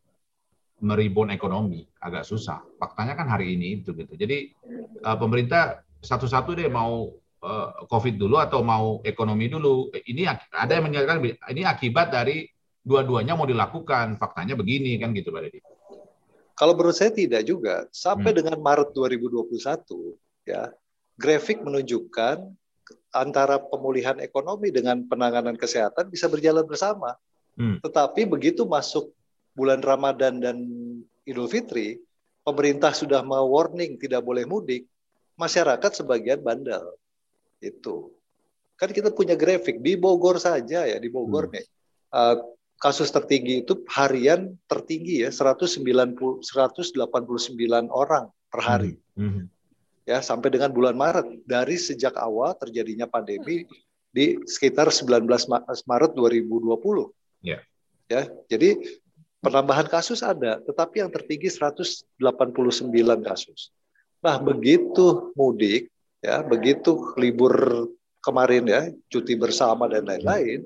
meribun 0.82 1.30
ekonomi 1.30 1.86
agak 2.02 2.26
susah. 2.26 2.66
Faktanya 2.82 3.14
kan 3.14 3.30
hari 3.30 3.54
ini 3.54 3.80
itu 3.82 3.94
gitu. 3.94 4.18
Jadi 4.18 4.52
uh, 5.06 5.18
pemerintah 5.18 5.86
satu-satu 6.02 6.58
deh 6.58 6.68
mau 6.68 7.14
uh, 7.46 7.70
COVID 7.86 8.18
dulu 8.18 8.42
atau 8.42 8.66
mau 8.66 9.00
ekonomi 9.06 9.48
dulu. 9.48 9.94
Ini 9.94 10.26
ada 10.52 10.72
yang 10.74 10.90
menyatakan 10.90 11.22
ini 11.54 11.62
akibat 11.64 12.10
dari 12.10 12.50
dua-duanya 12.82 13.38
mau 13.38 13.46
dilakukan. 13.46 14.18
Faktanya 14.18 14.58
begini 14.58 14.98
kan 14.98 15.14
gitu 15.14 15.30
Pak 15.30 15.42
Deddy. 15.46 15.62
Kalau 16.58 16.74
menurut 16.74 16.98
saya 16.98 17.14
tidak 17.14 17.46
juga. 17.46 17.86
Sampai 17.94 18.34
hmm. 18.34 18.38
dengan 18.42 18.58
Maret 18.62 18.90
2021 18.98 19.54
ya 20.50 20.74
grafik 21.22 21.62
menunjukkan 21.62 22.50
antara 23.14 23.62
pemulihan 23.62 24.18
ekonomi 24.18 24.74
dengan 24.74 25.06
penanganan 25.06 25.54
kesehatan 25.54 26.10
bisa 26.10 26.26
berjalan 26.26 26.66
bersama. 26.66 27.14
Hmm. 27.54 27.78
Tetapi 27.84 28.26
begitu 28.26 28.66
masuk 28.66 29.14
bulan 29.54 29.80
Ramadan 29.84 30.40
dan 30.40 30.58
Idul 31.28 31.48
Fitri, 31.52 32.00
pemerintah 32.42 32.92
sudah 32.96 33.22
mau 33.22 33.46
warning 33.48 34.00
tidak 34.02 34.26
boleh 34.26 34.48
mudik, 34.48 34.88
masyarakat 35.38 35.92
sebagian 35.92 36.42
bandel. 36.42 36.98
Itu. 37.62 38.16
Kan 38.80 38.90
kita 38.90 39.14
punya 39.14 39.38
grafik 39.38 39.78
di 39.84 39.94
Bogor 39.94 40.42
saja 40.42 40.88
ya, 40.88 40.98
di 40.98 41.10
Bogor 41.12 41.50
hmm. 41.50 41.54
nih. 41.54 41.66
Uh, 42.12 42.36
kasus 42.82 43.14
tertinggi 43.14 43.62
itu 43.62 43.86
harian 43.94 44.58
tertinggi 44.66 45.24
ya 45.24 45.30
190 45.30 45.86
189 46.42 46.42
orang 47.94 48.26
per 48.50 48.62
hari. 48.66 48.98
Hmm. 49.14 49.46
Hmm 49.46 49.46
ya 50.06 50.20
sampai 50.20 50.50
dengan 50.52 50.74
bulan 50.74 50.98
Maret 50.98 51.46
dari 51.46 51.78
sejak 51.78 52.18
awal 52.18 52.58
terjadinya 52.58 53.06
pandemi 53.06 53.64
di 54.12 54.36
sekitar 54.44 54.90
19 54.92 55.24
Maret 55.88 56.12
2020. 56.12 57.48
Ya. 57.48 57.64
Ya, 58.12 58.28
jadi 58.52 58.76
penambahan 59.42 59.90
kasus 59.90 60.22
ada, 60.22 60.62
tetapi 60.62 61.02
yang 61.02 61.10
tertinggi 61.10 61.50
189 61.50 62.22
kasus. 63.26 63.74
Nah, 64.22 64.38
begitu 64.38 65.34
mudik 65.34 65.90
ya, 66.22 66.46
begitu 66.46 67.18
libur 67.18 67.90
kemarin 68.22 68.64
ya, 68.70 68.82
cuti 69.10 69.34
bersama 69.34 69.90
dan 69.90 70.06
lain-lain, 70.06 70.62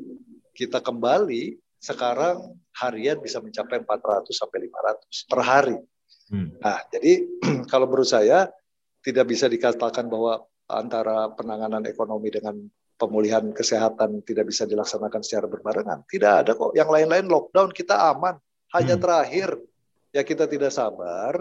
kita 0.52 0.84
kembali 0.84 1.56
sekarang 1.80 2.60
harian 2.76 3.18
bisa 3.24 3.40
mencapai 3.40 3.80
400 3.80 4.36
sampai 4.36 4.68
500 4.68 5.32
per 5.32 5.40
hari. 5.40 5.78
Hmm. 6.28 6.52
Nah, 6.60 6.84
jadi 6.92 7.24
kalau 7.72 7.88
menurut 7.88 8.12
saya 8.12 8.52
tidak 9.00 9.32
bisa 9.32 9.48
dikatakan 9.48 10.12
bahwa 10.12 10.44
antara 10.68 11.32
penanganan 11.32 11.86
ekonomi 11.88 12.34
dengan 12.34 12.58
pemulihan 12.96 13.44
kesehatan 13.52 14.24
tidak 14.26 14.50
bisa 14.50 14.66
dilaksanakan 14.66 15.22
secara 15.22 15.46
berbarengan. 15.46 16.04
Tidak 16.08 16.32
ada 16.44 16.52
kok. 16.56 16.74
Yang 16.74 16.90
lain-lain 16.90 17.28
lockdown 17.28 17.70
kita 17.76 18.12
aman. 18.16 18.40
Hanya 18.76 19.00
hmm. 19.00 19.04
terakhir 19.04 19.50
ya 20.12 20.22
kita 20.28 20.52
tidak 20.52 20.76
sabar, 20.76 21.40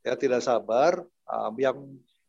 ya 0.00 0.16
tidak 0.16 0.40
sabar 0.40 1.04
um, 1.28 1.54
yang 1.60 1.76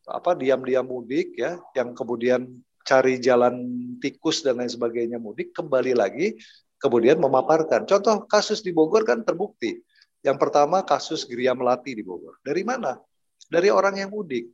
apa 0.03 0.35
diam-diam 0.35 0.83
mudik 0.83 1.31
ya, 1.39 1.55
yang 1.71 1.95
kemudian 1.95 2.59
cari 2.83 3.23
jalan 3.23 3.63
tikus 4.03 4.43
dan 4.43 4.59
lain 4.59 4.67
sebagainya 4.67 5.15
mudik 5.15 5.55
kembali 5.55 5.95
lagi 5.95 6.35
kemudian 6.83 7.15
memaparkan. 7.23 7.87
Contoh 7.87 8.27
kasus 8.27 8.59
di 8.59 8.75
Bogor 8.75 9.07
kan 9.07 9.23
terbukti. 9.23 9.79
Yang 10.19 10.37
pertama 10.39 10.83
kasus 10.83 11.23
Geria 11.23 11.55
Melati 11.55 11.95
di 11.95 12.03
Bogor. 12.03 12.43
Dari 12.43 12.63
mana? 12.67 12.99
Dari 13.47 13.71
orang 13.71 13.95
yang 13.95 14.11
mudik 14.11 14.51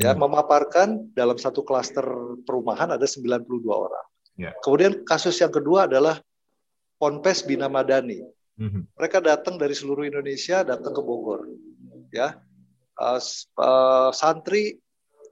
ya 0.00 0.14
hmm. 0.14 0.20
memaparkan 0.24 0.88
dalam 1.12 1.36
satu 1.36 1.60
klaster 1.66 2.04
perumahan 2.46 2.94
ada 2.94 3.04
92 3.04 3.46
orang. 3.68 4.06
Ya. 4.38 4.50
Kemudian 4.64 5.04
kasus 5.04 5.36
yang 5.42 5.52
kedua 5.52 5.84
adalah 5.90 6.18
Ponpes 6.96 7.44
Bina 7.44 7.66
Madani. 7.66 8.22
Hmm. 8.56 8.84
Mereka 8.98 9.18
datang 9.24 9.56
dari 9.56 9.72
seluruh 9.72 10.04
Indonesia 10.04 10.62
datang 10.62 10.92
ke 10.92 11.02
Bogor. 11.02 11.48
Ya. 12.12 12.40
Uh, 12.96 13.20
uh, 13.58 14.10
santri 14.12 14.78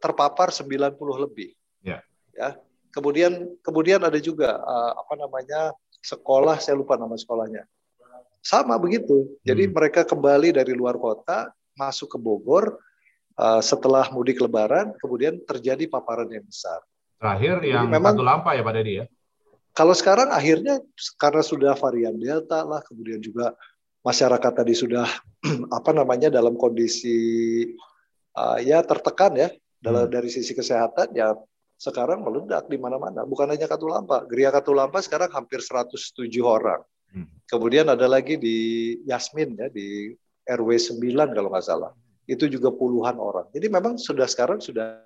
terpapar 0.00 0.50
90 0.50 0.96
lebih. 1.20 1.52
Ya. 1.84 2.00
Ya. 2.32 2.56
Kemudian 2.90 3.46
kemudian 3.60 4.00
ada 4.02 4.16
juga 4.18 4.56
uh, 4.58 4.92
apa 4.98 5.14
namanya? 5.16 5.76
sekolah 6.00 6.56
saya 6.56 6.80
lupa 6.80 6.96
nama 6.96 7.12
sekolahnya. 7.12 7.68
Sama 8.40 8.80
begitu. 8.80 9.36
Jadi 9.44 9.68
hmm. 9.68 9.72
mereka 9.76 10.00
kembali 10.08 10.56
dari 10.56 10.72
luar 10.72 10.96
kota 10.96 11.52
masuk 11.76 12.16
ke 12.16 12.18
Bogor 12.18 12.80
uh, 13.36 13.60
setelah 13.60 14.08
mudik 14.08 14.40
Lebaran, 14.40 14.96
kemudian 14.96 15.36
terjadi 15.44 15.84
paparan 15.92 16.28
yang 16.32 16.44
besar. 16.48 16.80
Terakhir 17.20 17.60
Jadi 17.60 17.68
yang 17.68 17.84
memang, 17.92 18.16
satu 18.16 18.24
lampa 18.24 18.56
ya 18.56 18.64
Pak 18.64 18.72
Dedi 18.80 18.92
ya? 18.96 19.06
Kalau 19.70 19.94
sekarang 19.94 20.34
akhirnya 20.34 20.82
karena 21.14 21.42
sudah 21.46 21.72
varian 21.78 22.18
delta 22.18 22.66
lah, 22.66 22.82
kemudian 22.82 23.22
juga 23.22 23.54
masyarakat 24.02 24.52
tadi 24.52 24.74
sudah 24.74 25.06
apa 25.78 25.90
namanya 25.94 26.32
dalam 26.32 26.58
kondisi 26.58 27.62
uh, 28.34 28.58
ya 28.58 28.82
tertekan 28.82 29.36
ya 29.36 29.48
dalam 29.80 30.08
hmm. 30.08 30.12
dari 30.12 30.28
sisi 30.28 30.52
kesehatan 30.52 31.14
ya 31.14 31.32
sekarang 31.80 32.20
meledak 32.20 32.68
di 32.68 32.76
mana-mana. 32.76 33.24
Bukan 33.24 33.48
hanya 33.48 33.64
Katulampa, 33.64 34.28
Geria 34.28 34.52
Katulampa 34.52 35.00
sekarang 35.00 35.32
hampir 35.32 35.64
107 35.64 36.28
orang. 36.44 36.84
Hmm. 37.08 37.24
Kemudian 37.48 37.88
ada 37.88 38.04
lagi 38.04 38.36
di 38.36 38.56
Yasmin 39.08 39.56
ya 39.56 39.72
di 39.72 40.12
RW 40.44 40.68
9 40.76 41.32
kalau 41.32 41.48
nggak 41.48 41.64
salah. 41.64 41.92
Itu 42.28 42.46
juga 42.52 42.68
puluhan 42.68 43.16
orang. 43.16 43.48
Jadi 43.56 43.66
memang 43.72 43.96
sudah 43.96 44.28
sekarang 44.28 44.60
sudah 44.60 45.02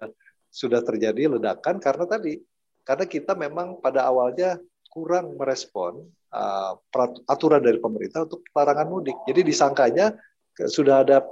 sudah 0.50 0.83
terjadi 0.83 1.38
ledakan 1.38 1.78
karena 1.78 2.04
tadi 2.11 2.38
karena 2.85 3.05
kita 3.09 3.33
memang 3.33 3.81
pada 3.81 4.05
awalnya 4.07 4.61
kurang 4.93 5.35
merespon 5.35 6.05
uh, 6.31 6.79
aturan 7.26 7.64
dari 7.64 7.83
pemerintah 7.83 8.29
untuk 8.29 8.47
larangan 8.55 8.87
mudik. 8.87 9.17
Jadi 9.26 9.41
disangkanya 9.43 10.14
sudah 10.55 11.03
ada 11.03 11.25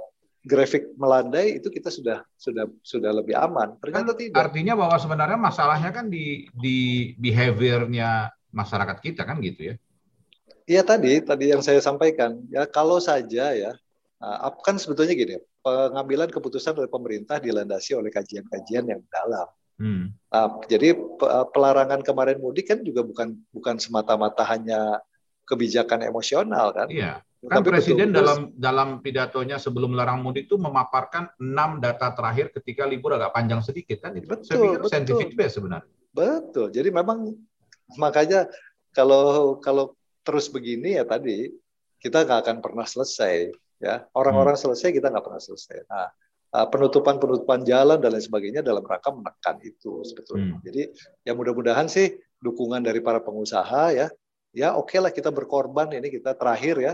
grafik 0.43 0.91
melandai 0.99 1.63
itu 1.63 1.71
kita 1.71 1.87
sudah 1.87 2.19
sudah 2.35 2.67
sudah 2.83 3.11
lebih 3.15 3.37
aman. 3.39 3.79
Ternyata 3.79 4.11
kan, 4.11 4.19
tidak. 4.19 4.39
Artinya 4.51 4.73
bahwa 4.75 4.97
sebenarnya 4.99 5.39
masalahnya 5.39 5.91
kan 5.95 6.11
di 6.11 6.51
di 6.51 7.11
behaviornya 7.15 8.27
masyarakat 8.51 8.97
kita 8.99 9.23
kan 9.23 9.39
gitu 9.39 9.71
ya. 9.71 9.75
Iya 10.63 10.81
tadi 10.83 11.23
tadi 11.23 11.51
yang 11.51 11.63
saya 11.63 11.79
sampaikan 11.79 12.43
ya 12.51 12.67
kalau 12.67 12.99
saja 12.99 13.55
ya 13.55 13.71
uh, 14.19 14.51
kan 14.63 14.75
sebetulnya 14.79 15.15
gini 15.15 15.35
pengambilan 15.63 16.27
keputusan 16.27 16.75
oleh 16.75 16.91
pemerintah 16.91 17.39
dilandasi 17.39 17.95
oleh 17.95 18.11
kajian-kajian 18.11 18.83
yang 18.83 19.01
dalam. 19.07 19.47
Hmm. 19.83 20.15
Nah, 20.31 20.63
jadi 20.71 20.95
pelarangan 21.51 21.99
kemarin 22.07 22.39
mudik 22.39 22.71
kan 22.71 22.79
juga 22.79 23.03
bukan 23.03 23.35
bukan 23.51 23.75
semata-mata 23.83 24.47
hanya 24.47 25.03
kebijakan 25.43 26.07
emosional 26.07 26.71
kan. 26.71 26.87
Iya. 26.87 27.19
Kan 27.43 27.59
Tapi 27.59 27.75
Presiden 27.75 28.15
betul, 28.15 28.17
dalam 28.23 28.39
dalam 28.55 28.89
pidatonya 29.03 29.59
sebelum 29.59 29.91
melarang 29.91 30.23
mudik 30.23 30.47
itu 30.47 30.55
memaparkan 30.55 31.27
enam 31.43 31.83
data 31.83 32.15
terakhir 32.15 32.55
ketika 32.55 32.87
libur 32.87 33.19
agak 33.19 33.35
panjang 33.35 33.59
sedikit 33.59 33.99
kan. 33.99 34.15
Itu 34.15 34.31
betul, 34.31 34.47
saya 34.47 34.57
pikir 34.63 34.79
betul. 34.79 34.91
scientific 34.95 35.29
base 35.35 35.53
sebenarnya. 35.59 35.91
Betul. 36.15 36.67
Jadi 36.71 36.89
memang 36.95 37.35
makanya 37.99 38.47
kalau 38.95 39.59
kalau 39.59 39.91
terus 40.23 40.47
begini 40.47 40.95
ya 40.95 41.03
tadi 41.03 41.51
kita 41.99 42.23
nggak 42.23 42.39
akan 42.47 42.57
pernah 42.63 42.87
selesai 42.87 43.51
ya 43.83 44.07
orang-orang 44.15 44.55
hmm. 44.55 44.63
selesai 44.63 44.95
kita 44.95 45.11
nggak 45.11 45.25
pernah 45.27 45.43
selesai. 45.43 45.83
Nah 45.91 46.07
penutupan 46.53 47.17
penutupan 47.17 47.65
jalan 47.65 47.97
dan 47.97 48.13
lain 48.13 48.21
sebagainya 48.21 48.61
dalam 48.61 48.85
rangka 48.85 49.09
menekan 49.09 49.57
itu 49.65 50.05
sebetulnya. 50.05 50.61
Hmm. 50.61 50.65
Jadi 50.65 50.93
ya 51.25 51.33
mudah-mudahan 51.33 51.89
sih 51.89 52.13
dukungan 52.37 52.85
dari 52.85 53.01
para 53.01 53.25
pengusaha 53.25 53.89
ya 53.95 54.07
ya 54.53 54.77
oke 54.77 54.93
okay 54.93 54.99
lah 55.01 55.09
kita 55.09 55.33
berkorban 55.33 55.89
ini 55.97 56.13
kita 56.13 56.37
terakhir 56.37 56.77
ya 56.77 56.93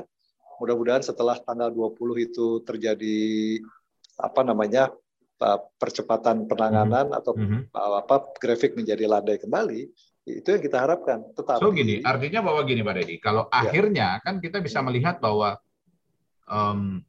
mudah-mudahan 0.64 1.04
setelah 1.04 1.36
tanggal 1.44 1.72
20 1.76 2.28
itu 2.32 2.64
terjadi 2.64 3.20
apa 4.20 4.42
namanya 4.48 4.92
percepatan 5.80 6.48
penanganan 6.48 7.12
mm-hmm. 7.12 7.20
atau 7.20 7.32
mm-hmm. 7.32 7.62
apa 7.72 8.16
grafik 8.40 8.76
menjadi 8.76 9.08
landai 9.08 9.40
kembali 9.40 9.82
itu 10.28 10.46
yang 10.46 10.62
kita 10.62 10.78
harapkan. 10.84 11.26
Tetapi 11.34 11.64
so 11.64 11.74
gini, 11.74 12.04
artinya 12.06 12.44
bahwa 12.44 12.62
gini 12.68 12.84
Pak 12.86 12.94
Deddy, 13.02 13.16
kalau 13.18 13.48
ya. 13.50 13.66
akhirnya 13.66 14.08
kan 14.22 14.38
kita 14.38 14.62
bisa 14.62 14.84
melihat 14.86 15.18
bahwa 15.18 15.58
um, 16.46 17.02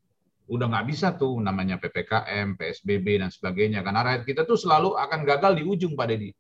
udah 0.50 0.66
nggak 0.66 0.86
bisa 0.90 1.14
tuh 1.14 1.38
namanya 1.38 1.78
ppkm, 1.78 2.58
psbb 2.58 3.22
dan 3.22 3.30
sebagainya 3.30 3.86
karena 3.86 4.02
rakyat 4.02 4.22
kita 4.26 4.42
tuh 4.42 4.58
selalu 4.58 4.98
akan 4.98 5.22
gagal 5.22 5.54
di 5.54 5.62
ujung 5.62 5.94
Pak 5.94 6.06
Deddy. 6.10 6.30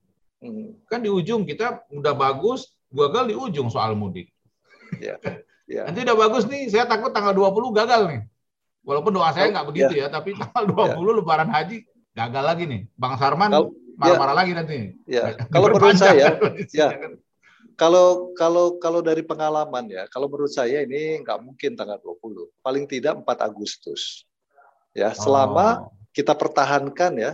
Hmm. 0.42 0.74
Kan 0.90 1.06
di 1.06 1.10
ujung 1.12 1.46
kita 1.46 1.86
udah 1.94 2.14
bagus, 2.18 2.74
gagal 2.90 3.30
di 3.30 3.34
ujung 3.38 3.70
soal 3.70 3.94
mudik. 3.94 4.28
Ya. 4.98 5.16
Ya. 5.70 5.86
Nanti 5.86 6.02
udah 6.02 6.18
bagus 6.18 6.50
nih, 6.50 6.66
saya 6.66 6.82
takut 6.82 7.14
tanggal 7.14 7.30
20 7.30 7.70
gagal 7.78 8.10
nih. 8.10 8.20
Walaupun 8.82 9.14
doa 9.14 9.30
saya 9.30 9.54
nggak 9.54 9.70
begitu 9.70 10.02
ya. 10.02 10.10
ya, 10.10 10.18
tapi 10.18 10.34
tanggal 10.34 10.66
20 10.66 10.98
ya. 10.98 11.12
lebaran 11.22 11.46
haji 11.46 11.86
gagal 12.10 12.42
lagi 12.42 12.64
nih. 12.66 12.80
Bang 12.98 13.14
Sarman 13.14 13.54
marah-marah 13.94 14.34
ya. 14.34 14.38
lagi 14.42 14.52
nanti. 14.58 14.76
Ya. 15.06 15.38
Kalau 15.46 15.70
menurut 15.78 15.94
saya, 15.94 16.42
ya. 16.74 16.88
Kalau 17.76 18.32
kalau 18.38 18.78
kalau 18.80 19.00
dari 19.04 19.20
pengalaman 19.20 19.86
ya, 19.90 20.08
kalau 20.10 20.30
menurut 20.30 20.52
saya 20.52 20.82
ini 20.82 21.20
nggak 21.20 21.38
mungkin 21.42 21.76
tanggal 21.76 21.98
20. 22.02 22.48
Paling 22.64 22.84
tidak 22.88 23.20
4 23.22 23.46
Agustus. 23.46 24.24
Ya, 24.96 25.14
selama 25.14 25.86
oh. 25.86 25.94
kita 26.10 26.34
pertahankan 26.34 27.12
ya, 27.14 27.32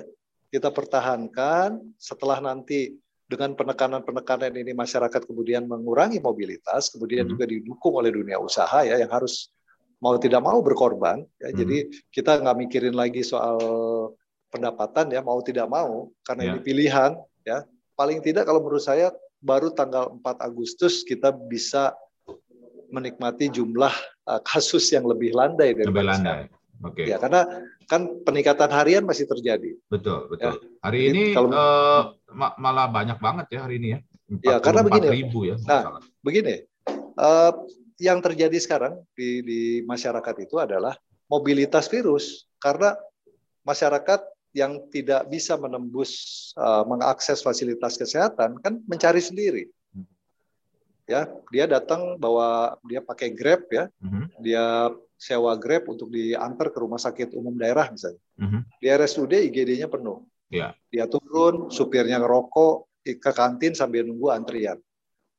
kita 0.52 0.68
pertahankan 0.72 1.80
setelah 1.96 2.40
nanti 2.40 2.96
dengan 3.26 3.58
penekanan-penekanan 3.58 4.54
ini 4.54 4.70
masyarakat 4.70 5.26
kemudian 5.26 5.66
mengurangi 5.66 6.22
mobilitas, 6.22 6.94
kemudian 6.94 7.26
hmm. 7.26 7.32
juga 7.34 7.44
didukung 7.50 7.98
oleh 7.98 8.14
dunia 8.14 8.38
usaha 8.38 8.86
ya 8.86 9.02
yang 9.02 9.10
harus 9.10 9.50
mau 9.98 10.14
tidak 10.16 10.44
mau 10.46 10.62
berkorban. 10.62 11.26
Ya. 11.42 11.50
Hmm. 11.50 11.58
Jadi 11.58 11.76
kita 12.14 12.38
nggak 12.38 12.56
mikirin 12.66 12.94
lagi 12.94 13.26
soal 13.26 13.58
pendapatan 14.46 15.10
ya 15.10 15.20
mau 15.26 15.42
tidak 15.42 15.66
mau 15.66 16.14
karena 16.22 16.42
yeah. 16.46 16.50
ini 16.54 16.58
pilihan 16.62 17.10
ya. 17.42 17.58
Paling 17.96 18.20
tidak 18.20 18.44
kalau 18.44 18.60
menurut 18.60 18.84
saya 18.84 19.08
baru 19.40 19.72
tanggal 19.72 20.16
4 20.20 20.42
Agustus 20.42 21.04
kita 21.04 21.32
bisa 21.32 21.92
menikmati 22.90 23.50
jumlah 23.50 23.92
uh, 24.30 24.40
kasus 24.46 24.88
yang 24.94 25.04
lebih 25.04 25.34
landai 25.34 25.74
dari 25.74 25.88
lebih 25.90 26.06
landai. 26.06 26.46
Oke. 26.84 27.04
Okay. 27.04 27.06
Ya 27.08 27.16
karena 27.16 27.64
kan 27.88 28.20
peningkatan 28.26 28.68
harian 28.68 29.04
masih 29.06 29.24
terjadi. 29.24 29.78
Betul, 29.88 30.28
betul. 30.28 30.60
Ya. 30.60 30.84
Hari 30.84 31.00
ini 31.10 31.22
kalau, 31.32 31.48
uh, 31.54 32.02
malah 32.60 32.90
banyak 32.90 33.16
banget 33.22 33.46
ya 33.56 33.60
hari 33.64 33.80
ini 33.80 33.88
ya. 33.96 33.98
Ya 34.42 34.56
karena 34.58 34.84
begini. 34.84 35.06
Ribu 35.08 35.46
ya. 35.48 35.56
Nah, 35.64 36.02
begini. 36.20 36.66
Uh, 37.16 37.52
yang 37.96 38.20
terjadi 38.20 38.60
sekarang 38.60 39.00
di, 39.16 39.40
di 39.40 39.60
masyarakat 39.88 40.36
itu 40.44 40.60
adalah 40.60 40.92
mobilitas 41.32 41.88
virus 41.88 42.44
karena 42.60 42.92
masyarakat 43.64 44.20
yang 44.56 44.88
tidak 44.88 45.28
bisa 45.28 45.60
menembus 45.60 46.10
uh, 46.56 46.88
mengakses 46.88 47.44
fasilitas 47.44 48.00
kesehatan 48.00 48.56
kan 48.64 48.80
mencari 48.88 49.20
sendiri 49.20 49.68
ya 51.04 51.28
dia 51.52 51.68
datang 51.68 52.16
bawa 52.16 52.80
dia 52.88 53.04
pakai 53.04 53.36
grab 53.36 53.68
ya 53.68 53.92
-hmm. 54.00 54.32
dia 54.40 54.90
sewa 55.16 55.56
Grab 55.56 55.88
untuk 55.88 56.12
diantar 56.12 56.68
ke 56.68 56.78
rumah 56.78 57.00
sakit 57.00 57.32
umum 57.32 57.56
daerah 57.56 57.88
misalnya. 57.88 58.20
Mm-hmm. 58.36 58.60
Di 58.78 58.86
RSUD 58.92 59.32
IGD-nya 59.48 59.88
penuh. 59.88 60.22
Yeah. 60.52 60.76
Dia 60.92 61.08
turun, 61.08 61.72
supirnya 61.72 62.20
ngerokok 62.20 63.02
ke 63.02 63.30
kantin 63.32 63.72
sambil 63.72 64.04
nunggu 64.04 64.30
antrian. 64.30 64.78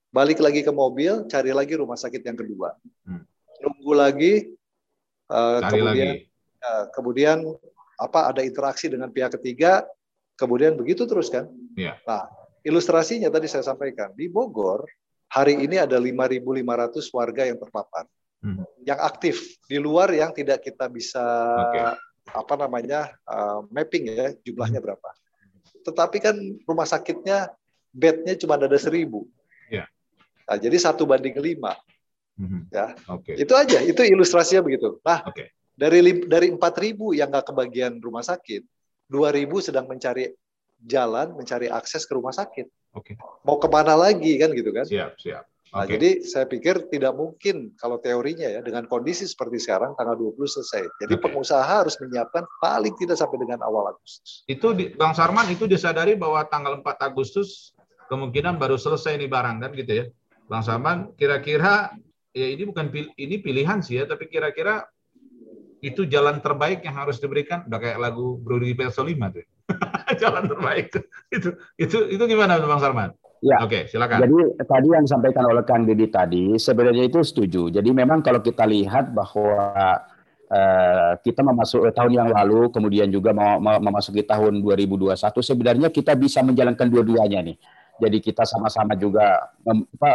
Balik 0.10 0.42
lagi 0.42 0.66
ke 0.66 0.74
mobil, 0.74 1.30
cari 1.30 1.54
lagi 1.54 1.78
rumah 1.78 1.96
sakit 1.96 2.26
yang 2.26 2.36
kedua. 2.36 2.74
Mm. 3.06 3.24
Nunggu 3.62 3.94
lagi, 3.94 4.34
uh, 5.30 5.62
kemudian 5.70 5.86
lagi. 5.86 6.10
Uh, 6.58 6.86
kemudian 6.92 7.38
apa 7.98 8.30
ada 8.30 8.46
interaksi 8.46 8.88
dengan 8.88 9.10
pihak 9.10 9.36
ketiga, 9.42 9.84
kemudian 10.38 10.78
begitu 10.78 11.10
terus 11.10 11.34
kan. 11.34 11.50
Yeah. 11.74 11.98
Nah, 12.06 12.30
ilustrasinya 12.62 13.28
tadi 13.34 13.50
saya 13.50 13.66
sampaikan 13.66 14.14
di 14.14 14.30
Bogor 14.30 14.86
hari 15.28 15.60
ini 15.60 15.82
ada 15.82 16.00
5.500 16.00 17.16
warga 17.18 17.44
yang 17.44 17.58
terpapar 17.60 18.08
hmm. 18.44 18.64
yang 18.88 19.00
aktif 19.02 19.60
di 19.68 19.78
luar 19.82 20.14
yang 20.14 20.32
tidak 20.32 20.64
kita 20.64 20.88
bisa 20.88 21.24
okay. 21.68 21.98
apa 22.32 22.54
namanya 22.56 23.12
uh, 23.28 23.66
mapping 23.74 24.14
ya 24.14 24.32
jumlahnya 24.46 24.80
hmm. 24.80 24.88
berapa. 24.88 25.10
Tetapi 25.84 26.18
kan 26.20 26.36
rumah 26.68 26.88
sakitnya 26.88 27.52
bednya 27.96 28.36
cuma 28.38 28.60
ada 28.60 28.78
seribu. 28.78 29.26
Yeah. 29.72 29.88
Nah, 30.48 30.58
jadi 30.60 30.78
satu 30.78 31.08
banding 31.08 31.36
lima. 31.40 31.76
Hmm. 32.38 32.70
Ya, 32.70 32.94
okay. 33.10 33.34
itu 33.42 33.50
aja. 33.58 33.82
Itu 33.82 34.06
ilustrasinya 34.06 34.62
begitu. 34.62 35.02
Nah, 35.02 35.26
okay. 35.26 35.50
Dari 35.78 36.26
dari 36.26 36.48
empat 36.50 36.74
ribu 36.82 37.14
yang 37.14 37.30
nggak 37.30 37.54
kebagian 37.54 38.02
rumah 38.02 38.26
sakit, 38.26 38.66
dua 39.06 39.30
ribu 39.30 39.62
sedang 39.62 39.86
mencari 39.86 40.34
jalan, 40.82 41.38
mencari 41.38 41.70
akses 41.70 42.10
ke 42.10 42.18
rumah 42.18 42.34
sakit. 42.34 42.66
Okay. 42.98 43.14
Mau 43.46 43.62
ke 43.62 43.70
mana 43.70 43.94
lagi 43.94 44.42
kan 44.42 44.50
gitu 44.58 44.74
kan? 44.74 44.90
Siap, 44.90 45.22
siap. 45.22 45.46
Nah, 45.68 45.84
okay. 45.84 46.00
jadi 46.00 46.10
saya 46.24 46.46
pikir 46.48 46.88
tidak 46.88 47.14
mungkin 47.14 47.76
kalau 47.76 48.00
teorinya 48.00 48.48
ya 48.48 48.64
dengan 48.64 48.88
kondisi 48.88 49.28
seperti 49.28 49.60
sekarang 49.60 49.94
tanggal 50.00 50.16
20 50.16 50.40
selesai. 50.48 50.82
Jadi 51.04 51.14
okay. 51.20 51.24
pengusaha 51.28 51.62
harus 51.62 52.00
menyiapkan 52.02 52.48
paling 52.64 52.96
tidak 52.98 53.20
sampai 53.20 53.38
dengan 53.38 53.62
awal 53.62 53.92
Agustus. 53.92 54.48
Itu 54.48 54.72
di, 54.74 54.96
Bang 54.96 55.14
Sarman 55.14 55.46
itu 55.52 55.70
disadari 55.70 56.16
bahwa 56.16 56.42
tanggal 56.48 56.80
4 56.82 56.88
Agustus 57.04 57.76
kemungkinan 58.08 58.56
baru 58.56 58.80
selesai 58.80 59.20
ini 59.20 59.28
barang 59.28 59.62
kan 59.62 59.72
gitu 59.76 59.92
ya. 59.92 60.06
Bang 60.48 60.64
Sarman 60.64 61.14
kira-kira 61.20 61.92
ya 62.32 62.48
ini 62.48 62.64
bukan 62.64 62.88
ini 63.20 63.36
pilihan 63.44 63.84
sih 63.84 64.00
ya 64.00 64.08
tapi 64.08 64.32
kira-kira 64.32 64.88
itu 65.82 66.10
jalan 66.10 66.42
terbaik 66.42 66.82
yang 66.82 66.96
harus 66.98 67.22
diberikan 67.22 67.66
udah 67.70 67.80
kayak 67.80 68.00
lagu 68.02 68.38
Brody 68.42 68.74
Pelso 68.74 69.06
5 69.06 69.36
tuh. 69.36 69.46
jalan 70.24 70.48
terbaik 70.48 70.88
itu 71.36 71.52
itu 71.76 71.98
itu 72.08 72.24
gimana 72.24 72.56
Bang 72.64 72.80
Sarman? 72.80 73.12
Ya. 73.44 73.62
Oke, 73.62 73.86
silakan. 73.86 74.26
Jadi 74.26 74.38
tadi 74.66 74.88
yang 74.90 75.04
disampaikan 75.06 75.46
oleh 75.46 75.62
Kang 75.62 75.86
Didi 75.86 76.10
tadi 76.10 76.58
sebenarnya 76.58 77.06
itu 77.06 77.22
setuju. 77.22 77.70
Jadi 77.70 77.90
memang 77.94 78.26
kalau 78.26 78.42
kita 78.42 78.66
lihat 78.66 79.14
bahwa 79.14 79.78
uh, 80.50 81.12
kita 81.22 81.46
memasuki 81.46 81.94
tahun 81.94 82.14
yang 82.18 82.30
lalu, 82.34 82.74
kemudian 82.74 83.14
juga 83.14 83.38
mau 83.38 83.62
memasuki 83.62 84.26
tahun 84.26 84.58
2021, 84.66 85.14
sebenarnya 85.38 85.90
kita 85.94 86.18
bisa 86.18 86.42
menjalankan 86.42 86.88
dua-duanya 86.90 87.46
nih. 87.46 87.58
Jadi 87.98 88.18
kita 88.22 88.46
sama-sama 88.46 88.94
juga 88.94 89.54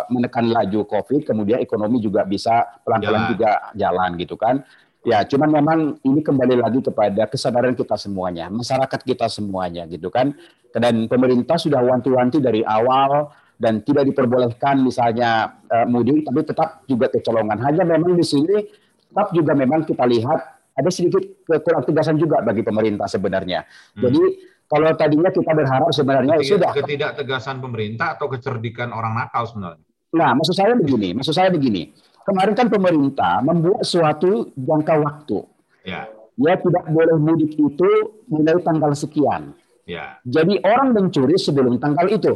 menekan 0.07 0.47
laju 0.55 0.87
COVID, 0.87 1.27
kemudian 1.27 1.59
ekonomi 1.59 1.99
juga 1.99 2.23
bisa 2.23 2.79
pelan-pelan 2.87 3.35
juga 3.35 3.75
jalan 3.75 4.11
gitu 4.23 4.39
kan. 4.39 4.63
Ya, 5.03 5.27
cuman 5.27 5.51
memang 5.51 5.79
ini 6.07 6.23
kembali 6.23 6.63
lagi 6.63 6.79
kepada 6.79 7.27
kesadaran 7.27 7.75
kita 7.75 7.99
semuanya, 7.99 8.47
masyarakat 8.47 9.01
kita 9.03 9.27
semuanya 9.27 9.83
gitu 9.91 10.15
kan. 10.15 10.31
Dan 10.71 11.11
pemerintah 11.11 11.59
sudah 11.59 11.83
wanti-wanti 11.83 12.39
dari 12.39 12.63
awal 12.63 13.35
dan 13.59 13.83
tidak 13.83 14.07
diperbolehkan 14.07 14.79
misalnya 14.79 15.59
uh, 15.67 15.87
mudik, 15.91 16.23
tapi 16.23 16.47
tetap 16.47 16.87
juga 16.87 17.11
kecolongan. 17.11 17.59
Hanya 17.67 17.83
memang 17.83 18.15
di 18.15 18.23
sini 18.23 18.63
tetap 19.11 19.35
juga 19.35 19.53
memang 19.59 19.83
kita 19.83 20.07
lihat 20.07 20.41
ada 20.73 20.91
sedikit 20.95 21.21
kekurang 21.45 21.85
tegasan 21.85 22.17
juga 22.17 22.41
bagi 22.41 22.63
pemerintah 22.63 23.11
sebenarnya. 23.11 23.67
Hmm. 23.99 24.07
Jadi 24.07 24.23
kalau 24.71 24.89
tadinya 24.97 25.29
kita 25.29 25.53
berharap 25.53 25.91
sebenarnya 25.93 26.35
Ketiga, 26.41 26.51
sudah 26.57 26.71
ketidaktegasan 26.73 27.57
pemerintah 27.61 28.17
atau 28.17 28.31
kecerdikan 28.31 28.89
orang 28.95 29.19
nakal 29.19 29.45
sebenarnya. 29.45 29.85
Nah, 30.13 30.31
maksud 30.37 30.55
saya 30.57 30.73
begini, 30.77 31.13
maksud 31.13 31.35
saya 31.37 31.49
begini. 31.53 31.93
Kemarin 32.23 32.55
kan 32.55 32.69
pemerintah 32.71 33.43
membuat 33.43 33.83
suatu 33.83 34.55
jangka 34.55 34.95
waktu. 35.03 35.39
Ya. 35.83 36.07
Ya 36.39 36.55
tidak 36.57 36.85
boleh 36.89 37.17
mudik 37.19 37.59
itu 37.59 37.91
mulai 38.31 38.57
tanggal 38.63 38.95
sekian. 38.97 39.53
Ya. 39.85 40.23
Jadi 40.23 40.63
orang 40.63 40.95
mencuri 40.95 41.37
sebelum 41.37 41.77
tanggal 41.83 42.07
itu. 42.09 42.33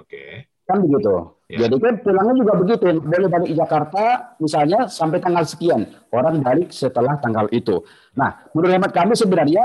Oke. 0.00 0.48
Kan 0.64 0.82
begitu. 0.82 1.36
Ya. 1.50 1.66
Jadi 1.66 1.76
kan 1.82 1.94
pulangnya 2.00 2.34
juga 2.40 2.52
begitu. 2.56 2.84
Boleh 3.02 3.28
balik 3.28 3.50
Jakarta 3.52 4.04
misalnya 4.40 4.88
sampai 4.88 5.18
tanggal 5.20 5.44
sekian. 5.44 5.86
Orang 6.10 6.40
balik 6.40 6.72
setelah 6.72 7.20
tanggal 7.20 7.46
itu. 7.52 7.84
Nah, 8.16 8.48
menurut 8.54 8.70
hemat 8.74 8.92
kami 8.94 9.12
sebenarnya 9.14 9.64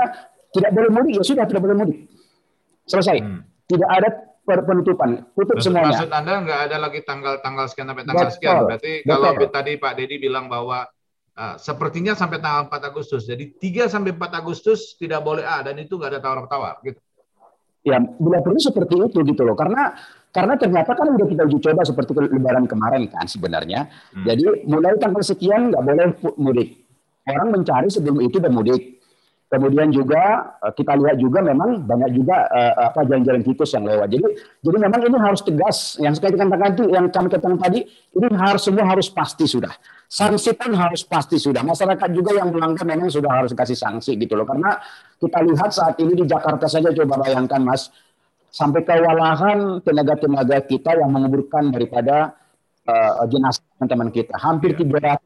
tidak 0.52 0.70
boleh 0.76 0.90
mudik 0.92 1.12
ya 1.18 1.22
sudah 1.24 1.44
tidak 1.48 1.62
boleh 1.64 1.76
mudik. 1.78 1.98
Selesai. 2.86 3.16
Hmm. 3.18 3.40
Tidak 3.66 3.90
ada 3.90 4.08
penutupan, 4.46 5.26
tutup 5.34 5.58
Maksud, 5.58 5.74
semuanya. 5.74 5.98
Maksud 5.98 6.10
Anda 6.14 6.32
nggak 6.46 6.60
ada 6.70 6.76
lagi 6.78 7.00
tanggal-tanggal 7.02 7.66
sekian 7.66 7.86
sampai 7.90 8.04
tanggal 8.06 8.26
Betul. 8.30 8.36
sekian. 8.38 8.56
Berarti 8.62 8.92
Betul. 9.02 9.10
kalau 9.10 9.48
tadi 9.50 9.72
Pak 9.74 9.92
Dedi 9.98 10.16
bilang 10.22 10.46
bahwa 10.46 10.78
uh, 11.36 11.54
sepertinya 11.58 12.14
sampai 12.14 12.38
tanggal 12.38 12.70
4 12.70 12.90
Agustus. 12.90 13.26
Jadi 13.26 13.58
3 13.58 13.90
sampai 13.90 14.14
4 14.14 14.40
Agustus 14.40 14.94
tidak 14.94 15.20
boleh 15.26 15.42
A 15.42 15.66
dan 15.66 15.76
itu 15.82 15.98
nggak 15.98 16.16
ada 16.16 16.20
tawar-tawar 16.22 16.78
gitu. 16.86 17.00
Ya, 17.86 18.02
bila 18.02 18.42
perlu 18.42 18.58
seperti 18.58 18.98
itu 18.98 19.18
gitu 19.22 19.42
loh. 19.46 19.54
Karena 19.54 19.94
karena 20.34 20.58
ternyata 20.58 20.90
kan 20.98 21.06
udah 21.06 21.26
kita 21.26 21.42
uji 21.46 21.58
coba 21.62 21.86
seperti 21.86 22.10
lebaran 22.18 22.66
kemarin 22.66 23.06
kan 23.06 23.30
sebenarnya. 23.30 23.86
Hmm. 24.10 24.26
Jadi 24.26 24.66
mulai 24.66 24.98
tanggal 24.98 25.22
sekian 25.22 25.70
nggak 25.70 25.82
boleh 25.86 26.06
mudik. 26.38 26.82
Orang 27.26 27.54
mencari 27.54 27.90
sebelum 27.90 28.22
itu 28.22 28.42
dan 28.42 28.54
mudik. 28.54 28.95
Kemudian 29.46 29.94
juga 29.94 30.58
eh, 30.58 30.74
kita 30.74 30.98
lihat 30.98 31.22
juga 31.22 31.38
memang 31.38 31.86
banyak 31.86 32.18
juga 32.18 32.50
uh, 32.50 32.90
apa 32.90 33.06
jalan-jalan 33.06 33.46
tikus 33.46 33.70
yang 33.78 33.86
lewat. 33.86 34.10
Jadi 34.10 34.26
jadi 34.58 34.76
memang 34.82 35.00
ini 35.06 35.18
harus 35.22 35.38
tegas. 35.46 35.94
Yang 36.02 36.18
sekali 36.18 36.34
katakan 36.34 36.70
itu 36.74 36.84
yang 36.90 37.06
kami 37.14 37.30
katakan 37.30 37.54
tadi 37.54 37.86
ini 37.86 38.26
harus 38.34 38.62
semua 38.66 38.82
harus 38.90 39.06
pasti 39.06 39.46
sudah. 39.46 39.70
Sanksi 40.10 40.50
pun 40.58 40.74
harus 40.74 41.06
pasti 41.06 41.38
sudah. 41.38 41.62
Masyarakat 41.62 42.10
juga 42.10 42.34
yang 42.34 42.50
melanggar 42.50 42.82
memang 42.82 43.06
sudah 43.06 43.30
harus 43.30 43.54
kasih 43.54 43.78
sanksi 43.78 44.18
gitu 44.18 44.34
loh. 44.34 44.50
Karena 44.50 44.82
kita 45.22 45.38
lihat 45.38 45.70
saat 45.70 45.94
ini 46.02 46.18
di 46.18 46.26
Jakarta 46.26 46.66
saja 46.66 46.90
coba 46.90 47.22
bayangkan 47.22 47.62
Mas 47.62 47.94
sampai 48.50 48.82
kewalahan 48.82 49.78
tenaga-tenaga 49.86 50.58
kita 50.66 50.98
yang 50.98 51.14
menguburkan 51.14 51.70
daripada 51.70 52.34
uh, 52.82 53.22
jenazah 53.30 53.62
teman-teman 53.78 54.10
kita. 54.10 54.34
Hampir 54.42 54.74
300 54.74 55.22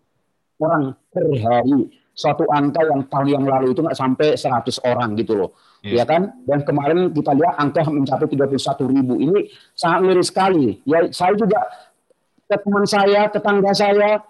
orang 0.60 0.92
per 1.08 1.24
hari 1.40 1.99
suatu 2.20 2.44
angka 2.52 2.84
yang 2.84 3.08
tahun 3.08 3.28
yang 3.32 3.44
lalu 3.48 3.72
itu 3.72 3.80
nggak 3.80 3.96
sampai 3.96 4.36
100 4.36 4.84
orang 4.84 5.16
gitu 5.16 5.32
loh. 5.40 5.50
Yeah. 5.80 6.04
Ya 6.04 6.04
kan? 6.04 6.44
Dan 6.44 6.68
kemarin 6.68 7.16
kita 7.16 7.32
lihat 7.32 7.56
angka 7.56 7.88
mencapai 7.88 8.28
31 8.28 8.60
ribu. 8.92 9.16
Ini 9.16 9.48
sangat 9.72 10.00
miris 10.04 10.28
sekali. 10.28 10.76
Ya 10.84 11.08
saya 11.08 11.32
juga 11.32 11.64
ke 12.44 12.56
teman 12.60 12.84
saya, 12.84 13.32
tetangga 13.32 13.72
saya, 13.72 14.20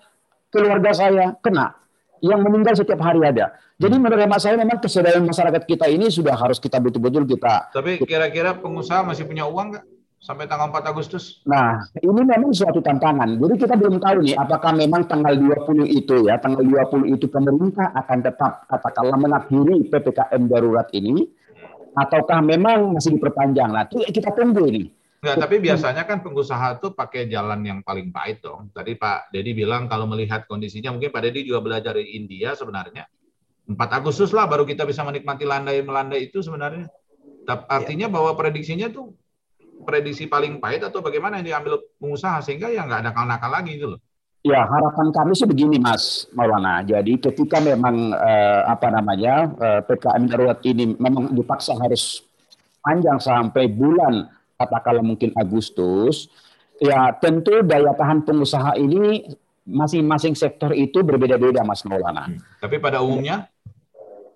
keluarga 0.54 0.90
saya 0.94 1.34
kena. 1.42 1.74
Yang 2.22 2.40
meninggal 2.46 2.74
setiap 2.78 3.00
hari 3.02 3.26
ada. 3.26 3.58
Jadi 3.80 3.96
hmm. 3.96 4.02
menurut 4.04 4.20
hemat 4.20 4.40
saya 4.44 4.54
memang 4.60 4.78
kesadaran 4.78 5.24
masyarakat 5.24 5.62
kita 5.64 5.88
ini 5.88 6.12
sudah 6.12 6.36
harus 6.36 6.60
kita 6.62 6.78
betul-betul 6.78 7.24
kita. 7.26 7.74
Tapi 7.74 7.98
kira-kira 8.04 8.54
pengusaha 8.60 9.02
masih 9.02 9.24
punya 9.24 9.48
uang 9.48 9.74
nggak? 9.74 9.84
Sampai 10.20 10.44
tanggal 10.44 10.68
4 10.68 10.92
Agustus? 10.92 11.40
Nah, 11.48 11.80
ini 11.96 12.20
memang 12.22 12.52
suatu 12.52 12.84
tantangan. 12.84 13.40
Jadi 13.40 13.54
kita 13.56 13.74
belum 13.74 13.98
tahu 13.98 14.28
nih 14.28 14.36
apakah 14.36 14.76
memang 14.76 15.08
tanggal 15.08 15.32
20 15.32 15.88
itu 15.88 16.28
ya, 16.28 16.36
tanggal 16.36 16.60
20 16.60 17.08
itu 17.08 17.26
pemerintah 17.26 17.90
akan 17.96 18.18
tetap 18.20 18.68
katakanlah 18.68 19.16
mengakhiri 19.16 19.88
PPKM 19.88 20.42
darurat 20.46 20.86
ini 20.92 21.24
ataukah 21.96 22.44
memang 22.44 22.94
masih 22.94 23.16
diperpanjang. 23.16 23.72
Nah, 23.72 23.88
itu 23.88 24.04
kita 24.12 24.36
tunggu 24.36 24.68
ini. 24.68 24.84
Enggak, 25.20 25.36
tapi 25.36 25.60
biasanya 25.60 26.08
kan 26.08 26.24
pengusaha 26.24 26.80
itu 26.80 26.96
pakai 26.96 27.28
jalan 27.28 27.60
yang 27.60 27.80
paling 27.84 28.08
pahit 28.08 28.40
dong. 28.40 28.72
Tadi 28.72 28.96
Pak 28.96 29.28
Dedi 29.36 29.52
bilang 29.52 29.84
kalau 29.84 30.08
melihat 30.08 30.48
kondisinya, 30.48 30.96
mungkin 30.96 31.12
Pak 31.12 31.28
Dedi 31.28 31.44
juga 31.44 31.60
belajar 31.60 31.92
dari 31.92 32.16
India 32.16 32.56
sebenarnya. 32.56 33.04
4 33.68 33.76
Agustus 33.76 34.32
lah 34.32 34.48
baru 34.48 34.64
kita 34.64 34.88
bisa 34.88 35.04
menikmati 35.04 35.44
landai-melandai 35.44 36.32
itu 36.32 36.40
sebenarnya. 36.40 36.88
Artinya 37.68 38.08
bahwa 38.08 38.32
prediksinya 38.32 38.88
tuh 38.88 39.12
prediksi 39.82 40.30
paling 40.30 40.60
pahit 40.60 40.84
atau 40.84 41.00
bagaimana 41.00 41.40
yang 41.40 41.56
diambil 41.56 41.80
pengusaha 42.00 42.40
sehingga 42.44 42.68
ya 42.70 42.86
nggak 42.86 43.00
ada 43.04 43.08
nakal-nakal 43.12 43.50
lagi 43.50 43.72
gitu 43.76 43.96
loh. 43.96 44.00
Ya 44.40 44.64
harapan 44.64 45.12
kami 45.12 45.36
sih 45.36 45.44
begini 45.44 45.76
Mas 45.76 46.24
Maulana. 46.32 46.80
Jadi 46.80 47.20
ketika 47.20 47.60
memang 47.60 48.16
eh, 48.16 48.62
apa 48.64 48.88
namanya 48.88 49.52
eh, 49.52 49.80
PKM 49.84 50.22
darurat 50.32 50.60
ini 50.64 50.96
memang 50.96 51.36
dipaksa 51.36 51.76
harus 51.76 52.24
panjang 52.80 53.20
sampai 53.20 53.68
bulan 53.68 54.32
katakanlah 54.56 55.04
mungkin 55.04 55.32
Agustus, 55.36 56.32
ya 56.80 57.12
tentu 57.20 57.60
daya 57.64 57.92
tahan 57.92 58.24
pengusaha 58.24 58.76
ini 58.80 59.28
masing-masing 59.68 60.32
sektor 60.32 60.72
itu 60.72 61.04
berbeda-beda 61.04 61.60
Mas 61.64 61.84
Maulana. 61.84 62.32
Hmm. 62.32 62.40
Tapi 62.60 62.80
pada 62.80 63.04
umumnya 63.04 63.48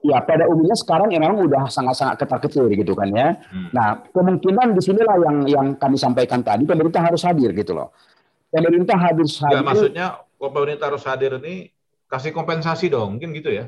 ya 0.05 0.21
pada 0.21 0.45
umumnya 0.53 0.77
sekarang 0.77 1.09
ya 1.09 1.17
memang 1.17 1.49
udah 1.49 1.65
sangat-sangat 1.73 2.21
ketat 2.21 2.41
kecil 2.45 2.69
gitu 2.69 2.93
kan 2.93 3.09
ya. 3.09 3.41
Hmm. 3.49 3.73
Nah 3.73 4.05
kemungkinan 4.13 4.77
di 4.77 4.81
sinilah 4.85 5.17
yang 5.17 5.37
yang 5.49 5.67
kami 5.81 5.97
sampaikan 5.97 6.45
tadi 6.45 6.69
pemerintah 6.69 7.01
harus 7.01 7.25
hadir 7.25 7.57
gitu 7.57 7.73
loh. 7.73 7.97
Pemerintah 8.53 9.01
harus 9.01 9.41
hadir. 9.41 9.59
Ya, 9.59 9.63
maksudnya 9.65 10.07
pemerintah 10.37 10.93
harus 10.93 11.03
hadir 11.09 11.41
ini 11.41 11.73
kasih 12.07 12.31
kompensasi 12.37 12.93
dong, 12.93 13.17
mungkin 13.17 13.33
gitu 13.33 13.51
ya? 13.51 13.65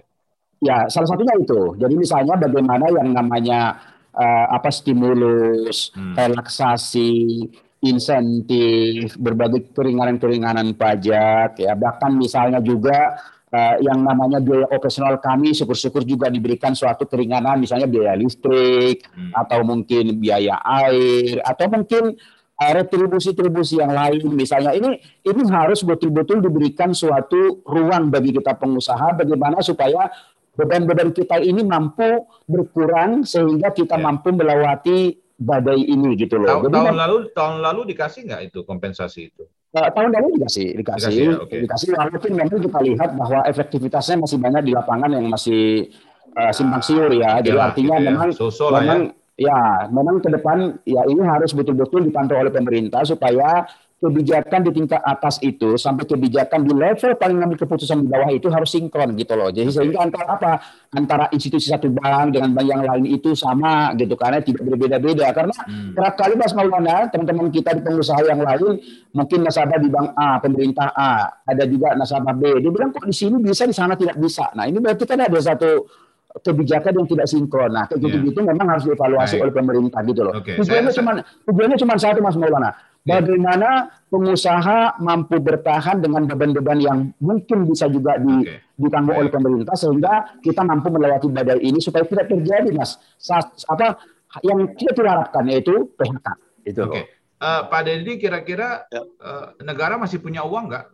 Ya 0.61 0.87
salah 0.93 1.09
satunya 1.09 1.35
itu. 1.41 1.75
Jadi 1.81 1.95
misalnya 1.97 2.37
bagaimana 2.37 2.85
yang 2.93 3.11
namanya 3.17 3.81
uh, 4.13 4.47
apa 4.53 4.69
stimulus, 4.69 5.91
hmm. 5.97 6.15
relaksasi, 6.15 7.49
insentif, 7.81 9.17
berbagai 9.17 9.73
keringanan-keringanan 9.73 10.77
pajak, 10.77 11.61
ya 11.61 11.73
bahkan 11.75 12.13
misalnya 12.13 12.61
juga 12.61 13.17
uh, 13.53 13.77
yang 13.83 14.03
namanya 14.03 14.43
biaya 14.43 14.67
operasional 14.71 15.19
kami 15.23 15.55
syukur-syukur 15.55 16.03
juga 16.03 16.33
diberikan 16.33 16.75
suatu 16.75 17.07
keringanan 17.07 17.61
misalnya 17.61 17.87
biaya 17.87 18.19
listrik 18.19 19.07
hmm. 19.13 19.33
atau 19.37 19.63
mungkin 19.63 20.19
biaya 20.19 20.59
air 20.87 21.39
atau 21.45 21.67
mungkin 21.71 22.17
uh, 22.59 22.73
retribusi-retribusi 22.73 23.79
yang 23.79 23.93
lain 23.93 24.27
misalnya 24.35 24.75
ini 24.75 24.99
ini 25.23 25.43
harus 25.51 25.85
betul-betul 25.87 26.43
diberikan 26.43 26.91
suatu 26.97 27.63
ruang 27.63 28.11
bagi 28.11 28.35
kita 28.35 28.57
pengusaha 28.59 29.15
bagaimana 29.15 29.63
supaya 29.63 30.11
beban-beban 30.57 31.13
kita 31.13 31.37
ini 31.39 31.61
mampu 31.63 32.25
berkurang 32.49 33.29
sehingga 33.29 33.71
kita 33.77 34.01
ya. 34.01 34.03
mampu 34.03 34.33
melewati 34.33 35.21
badai 35.37 35.85
ini 35.85 36.17
gitu 36.17 36.41
loh. 36.41 36.49
Tahun, 36.49 36.73
Jadi, 36.73 36.77
tahun 36.81 36.97
lalu 36.97 37.17
tahun 37.37 37.57
lalu 37.61 37.81
dikasih 37.93 38.21
nggak 38.25 38.43
itu 38.49 38.65
kompensasi 38.65 39.21
itu? 39.29 39.45
Uh, 39.77 39.93
tahun 39.93 40.09
lalu 40.09 40.41
dikasih, 40.41 40.73
dikasih, 40.81 41.13
dikasih, 41.13 41.21
ya? 41.21 41.37
okay. 41.37 41.61
dikasih. 41.69 41.89
Walaupun 41.93 42.33
memang 42.33 42.61
kita 42.65 42.81
lihat 42.81 43.11
bahwa 43.13 43.45
efektivitasnya 43.45 44.17
masih 44.25 44.41
banyak 44.41 44.63
di 44.65 44.73
lapangan 44.73 45.11
yang 45.13 45.29
masih 45.29 45.93
uh, 46.33 46.49
simpang 46.49 46.81
siur 46.81 47.13
ya. 47.13 47.45
Jadi 47.45 47.61
ya, 47.61 47.69
artinya 47.69 47.97
gitu 48.01 48.01
ya. 48.01 48.09
memang, 48.09 48.29
memang 48.73 49.01
ya. 49.37 49.53
ya, 49.53 49.61
memang 49.93 50.17
ke 50.25 50.29
depan 50.33 50.81
ya 50.89 51.05
ini 51.05 51.21
harus 51.29 51.53
betul-betul 51.53 52.09
dipantau 52.09 52.41
oleh 52.41 52.49
pemerintah 52.49 53.05
supaya 53.05 53.69
kebijakan 53.97 54.61
di 54.69 54.71
tingkat 54.77 55.01
atas 55.01 55.41
itu 55.41 55.81
sampai 55.81 56.05
kebijakan 56.05 56.69
di 56.69 56.73
level 56.77 57.17
paling 57.17 57.41
ngambil 57.41 57.65
keputusan 57.65 58.05
di 58.05 58.09
bawah 58.13 58.29
itu 58.29 58.53
harus 58.53 58.69
sinkron 58.69 59.17
gitu 59.17 59.33
loh. 59.33 59.49
Jadi 59.49 59.73
sehingga 59.73 60.05
antara 60.05 60.37
apa 60.37 60.53
antara 60.93 61.25
institusi 61.33 61.73
satu 61.73 61.89
bank 61.89 62.37
dengan 62.37 62.53
bank 62.53 62.67
yang 62.69 62.85
lain 62.85 63.09
itu 63.09 63.33
sama 63.33 63.97
gitu 63.97 64.13
karena 64.21 64.45
tidak 64.45 64.69
berbeda-beda 64.69 65.33
karena 65.33 65.57
hmm. 65.57 65.97
kerap 65.97 66.15
kali 66.21 66.35
Mas 66.37 66.53
Maulana 66.53 67.09
teman-teman 67.09 67.49
kita 67.49 67.73
di 67.73 67.81
pengusaha 67.81 68.21
yang 68.29 68.45
lain 68.45 68.85
mungkin 69.17 69.39
nasabah 69.49 69.81
di 69.81 69.89
bank 69.89 70.13
A 70.13 70.29
pemerintah 70.45 70.93
A 70.93 71.13
ada 71.49 71.65
juga 71.65 71.97
nasabah 71.97 72.37
B 72.37 72.61
dia 72.61 72.69
bilang 72.69 72.93
kok 72.93 73.09
di 73.09 73.17
sini 73.17 73.41
bisa 73.41 73.65
di 73.65 73.73
sana 73.73 73.97
tidak 73.97 74.21
bisa. 74.21 74.53
Nah 74.53 74.69
ini 74.69 74.77
berarti 74.77 75.09
kan 75.09 75.25
ada 75.25 75.41
satu 75.41 75.89
kebijakan 76.37 77.01
yang 77.01 77.09
tidak 77.09 77.27
sinkron. 77.33 77.73
Nah, 77.73 77.89
kayak 77.89 77.97
gitu, 77.97 78.17
-gitu 78.29 78.45
memang 78.45 78.77
harus 78.77 78.85
dievaluasi 78.85 79.41
Baik. 79.41 79.45
oleh 79.49 79.53
pemerintah 79.57 80.01
gitu 80.05 80.21
loh. 80.21 80.37
Okay. 80.45 80.61
Tujuannya 80.61 80.93
cuma 80.93 81.13
tujuannya 81.49 81.77
cuma 81.81 81.93
satu 81.97 82.21
Mas 82.21 82.37
Maulana 82.37 82.77
Bagaimana 83.07 83.87
pengusaha 84.11 84.99
mampu 84.99 85.39
bertahan 85.39 86.03
dengan 86.03 86.27
beban-beban 86.27 86.79
yang 86.83 86.99
mungkin 87.23 87.63
bisa 87.71 87.87
juga 87.87 88.19
di, 88.19 88.43
okay. 88.43 88.59
ditanggung 88.75 89.15
oleh 89.15 89.31
pemerintah 89.31 89.79
sehingga 89.79 90.43
kita 90.43 90.67
mampu 90.67 90.91
melewati 90.91 91.31
badai 91.31 91.63
ini 91.63 91.79
supaya 91.79 92.03
tidak 92.03 92.27
terjadi 92.27 92.67
mas 92.75 92.99
saat, 93.15 93.55
apa 93.71 94.03
yang 94.43 94.75
kita 94.75 94.91
tidak 94.99 95.13
harapkan 95.23 95.45
yaitu 95.47 95.87
PHK. 95.95 96.27
Itu. 96.67 96.83
Oke. 96.83 96.91
Okay. 96.91 97.05
Uh, 97.37 97.63
Pak 97.71 97.81
Deddy 97.87 98.19
kira-kira 98.19 98.91
ya. 98.91 99.07
uh, 99.23 99.55
negara 99.63 99.95
masih 100.01 100.19
punya 100.19 100.43
uang 100.43 100.73
nggak 100.73 100.85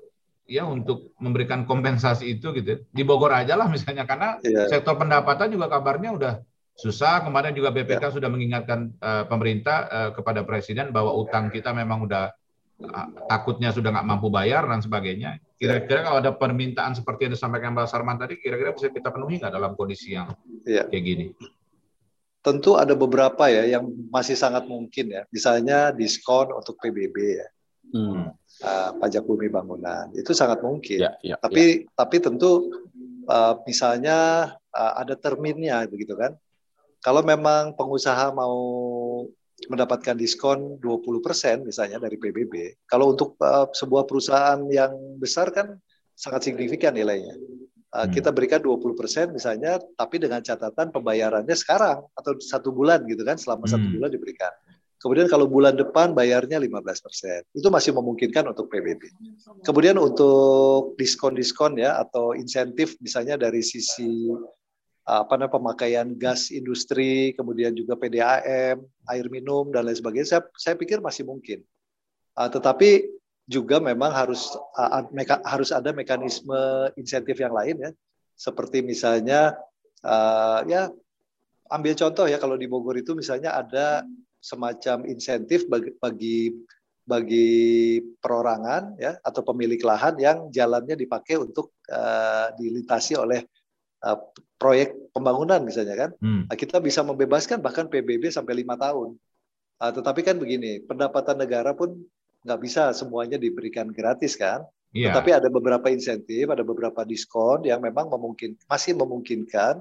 ya 0.50 0.66
untuk 0.66 1.14
memberikan 1.22 1.64
kompensasi 1.64 2.36
itu 2.36 2.50
gitu 2.52 2.82
di 2.90 3.02
Bogor 3.06 3.32
aja 3.32 3.54
lah 3.54 3.70
misalnya 3.70 4.04
karena 4.04 4.42
ya. 4.42 4.66
sektor 4.68 4.98
pendapatan 4.98 5.54
juga 5.54 5.70
kabarnya 5.70 6.10
udah 6.12 6.34
susah 6.82 7.22
kemarin 7.22 7.54
juga 7.54 7.70
BPK 7.70 8.10
ya. 8.10 8.14
sudah 8.18 8.26
mengingatkan 8.26 8.90
uh, 8.98 9.24
pemerintah 9.30 9.86
uh, 9.86 10.10
kepada 10.10 10.42
presiden 10.42 10.90
bahwa 10.90 11.14
utang 11.14 11.46
kita 11.46 11.70
memang 11.70 12.02
udah 12.10 12.34
uh, 12.82 13.06
takutnya 13.30 13.70
sudah 13.70 13.94
nggak 13.94 14.06
mampu 14.06 14.26
bayar 14.34 14.66
dan 14.66 14.82
sebagainya 14.82 15.38
kira-kira 15.62 16.02
kalau 16.02 16.18
ada 16.18 16.34
permintaan 16.34 16.98
seperti 16.98 17.30
yang 17.30 17.38
disampaikan 17.38 17.70
Mbak 17.70 17.86
Sarman 17.86 18.18
tadi 18.18 18.34
kira-kira 18.42 18.74
bisa 18.74 18.90
kita 18.90 19.14
penuhi 19.14 19.38
nggak 19.38 19.54
dalam 19.54 19.78
kondisi 19.78 20.18
yang 20.18 20.34
ya. 20.66 20.90
kayak 20.90 21.04
gini 21.06 21.26
tentu 22.42 22.74
ada 22.74 22.92
beberapa 22.98 23.46
ya 23.46 23.78
yang 23.78 23.86
masih 24.10 24.34
sangat 24.34 24.66
mungkin 24.66 25.14
ya. 25.14 25.22
Misalnya 25.30 25.94
diskon 25.94 26.50
untuk 26.50 26.76
PBB 26.82 27.16
ya. 27.38 27.48
Hmm. 27.94 28.34
Uh, 28.62 28.90
pajak 28.98 29.26
bumi 29.26 29.48
bangunan 29.50 30.10
itu 30.14 30.34
sangat 30.34 30.60
mungkin. 30.60 31.02
Ya, 31.02 31.14
ya, 31.22 31.34
tapi 31.38 31.86
ya. 31.86 31.90
tapi 31.98 32.16
tentu 32.22 32.70
uh, 33.26 33.58
misalnya 33.66 34.50
uh, 34.74 34.92
ada 34.98 35.14
terminnya 35.14 35.86
begitu 35.86 36.18
kan. 36.18 36.34
Kalau 37.02 37.26
memang 37.26 37.74
pengusaha 37.74 38.30
mau 38.30 38.56
mendapatkan 39.66 40.14
diskon 40.14 40.78
20% 40.78 41.66
misalnya 41.66 41.98
dari 41.98 42.14
PBB, 42.18 42.86
kalau 42.86 43.14
untuk 43.14 43.34
uh, 43.42 43.66
sebuah 43.74 44.06
perusahaan 44.06 44.58
yang 44.70 44.94
besar 45.18 45.50
kan 45.50 45.78
sangat 46.14 46.46
signifikan 46.46 46.94
nilainya. 46.94 47.34
Uh, 47.92 48.06
hmm. 48.06 48.14
Kita 48.14 48.30
berikan 48.30 48.62
20% 48.62 49.34
misalnya, 49.34 49.82
tapi 49.98 50.22
dengan 50.22 50.40
catatan 50.40 50.94
pembayarannya 50.94 51.52
sekarang 51.58 52.06
atau 52.14 52.38
satu 52.38 52.70
bulan 52.70 53.04
gitu 53.10 53.26
kan, 53.26 53.36
selama 53.36 53.66
hmm. 53.66 53.72
satu 53.74 53.86
bulan 53.98 54.10
diberikan. 54.10 54.52
Kemudian 55.02 55.26
kalau 55.26 55.50
bulan 55.50 55.74
depan 55.74 56.14
bayarnya 56.14 56.62
15%. 56.62 57.58
Itu 57.58 57.74
masih 57.74 57.90
memungkinkan 57.98 58.46
untuk 58.54 58.70
PBB. 58.70 59.10
Kemudian 59.66 59.98
untuk 59.98 60.94
diskon-diskon 60.94 61.82
ya 61.82 61.98
atau 61.98 62.38
insentif 62.38 62.94
misalnya 63.02 63.34
dari 63.34 63.66
sisi 63.66 64.30
apa 65.02 65.34
namanya 65.34 65.58
pemakaian 65.58 66.08
gas 66.14 66.54
industri, 66.54 67.34
kemudian 67.34 67.74
juga 67.74 67.98
PDAM, 67.98 68.78
air 69.10 69.26
minum 69.26 69.66
dan 69.74 69.90
lain 69.90 69.98
sebagainya, 69.98 70.38
saya, 70.38 70.42
saya 70.54 70.74
pikir 70.78 71.02
masih 71.02 71.26
mungkin. 71.26 71.66
Uh, 72.38 72.48
tetapi 72.48 73.10
juga 73.50 73.82
memang 73.82 74.14
harus 74.14 74.54
uh, 74.78 75.04
meka, 75.10 75.42
harus 75.42 75.74
ada 75.74 75.90
mekanisme 75.90 76.56
insentif 76.94 77.36
yang 77.36 77.52
lain 77.52 77.76
ya 77.82 77.90
seperti 78.38 78.80
misalnya 78.80 79.58
uh, 80.06 80.62
ya 80.64 80.88
ambil 81.68 81.94
contoh 81.98 82.26
ya 82.30 82.38
kalau 82.38 82.54
di 82.56 82.70
Bogor 82.70 82.96
itu 82.96 83.12
misalnya 83.12 83.58
ada 83.58 84.06
semacam 84.42 85.06
insentif 85.06 85.66
bagi 85.66 85.90
bagi 85.98 86.38
bagi 87.02 87.50
perorangan 88.22 88.94
ya 88.98 89.18
atau 89.26 89.42
pemilik 89.42 89.78
lahan 89.82 90.14
yang 90.22 90.38
jalannya 90.54 90.94
dipakai 90.94 91.34
untuk 91.34 91.74
uh, 91.90 92.54
dilintasi 92.54 93.18
oleh 93.18 93.42
uh, 94.06 94.18
proyek 94.58 94.94
pembangunan 95.10 95.62
misalnya 95.62 95.96
kan 95.96 96.10
hmm. 96.18 96.50
nah, 96.50 96.56
kita 96.58 96.78
bisa 96.78 97.02
membebaskan 97.02 97.58
bahkan 97.62 97.86
PBB 97.90 98.30
sampai 98.30 98.62
lima 98.62 98.78
tahun 98.78 99.18
uh, 99.82 99.92
tetapi 99.94 100.20
kan 100.22 100.36
begini 100.38 100.82
pendapatan 100.86 101.38
negara 101.38 101.74
pun 101.74 101.98
nggak 102.42 102.60
bisa 102.60 102.90
semuanya 102.92 103.38
diberikan 103.38 103.90
gratis 103.90 104.34
kan. 104.34 104.66
Yeah. 104.92 105.14
Tetapi 105.14 105.30
ada 105.32 105.48
beberapa 105.48 105.88
insentif, 105.88 106.50
ada 106.52 106.60
beberapa 106.66 107.06
diskon 107.06 107.64
yang 107.64 107.80
memang 107.80 108.12
memungkin 108.12 108.58
masih 108.68 108.92
memungkinkan 108.98 109.80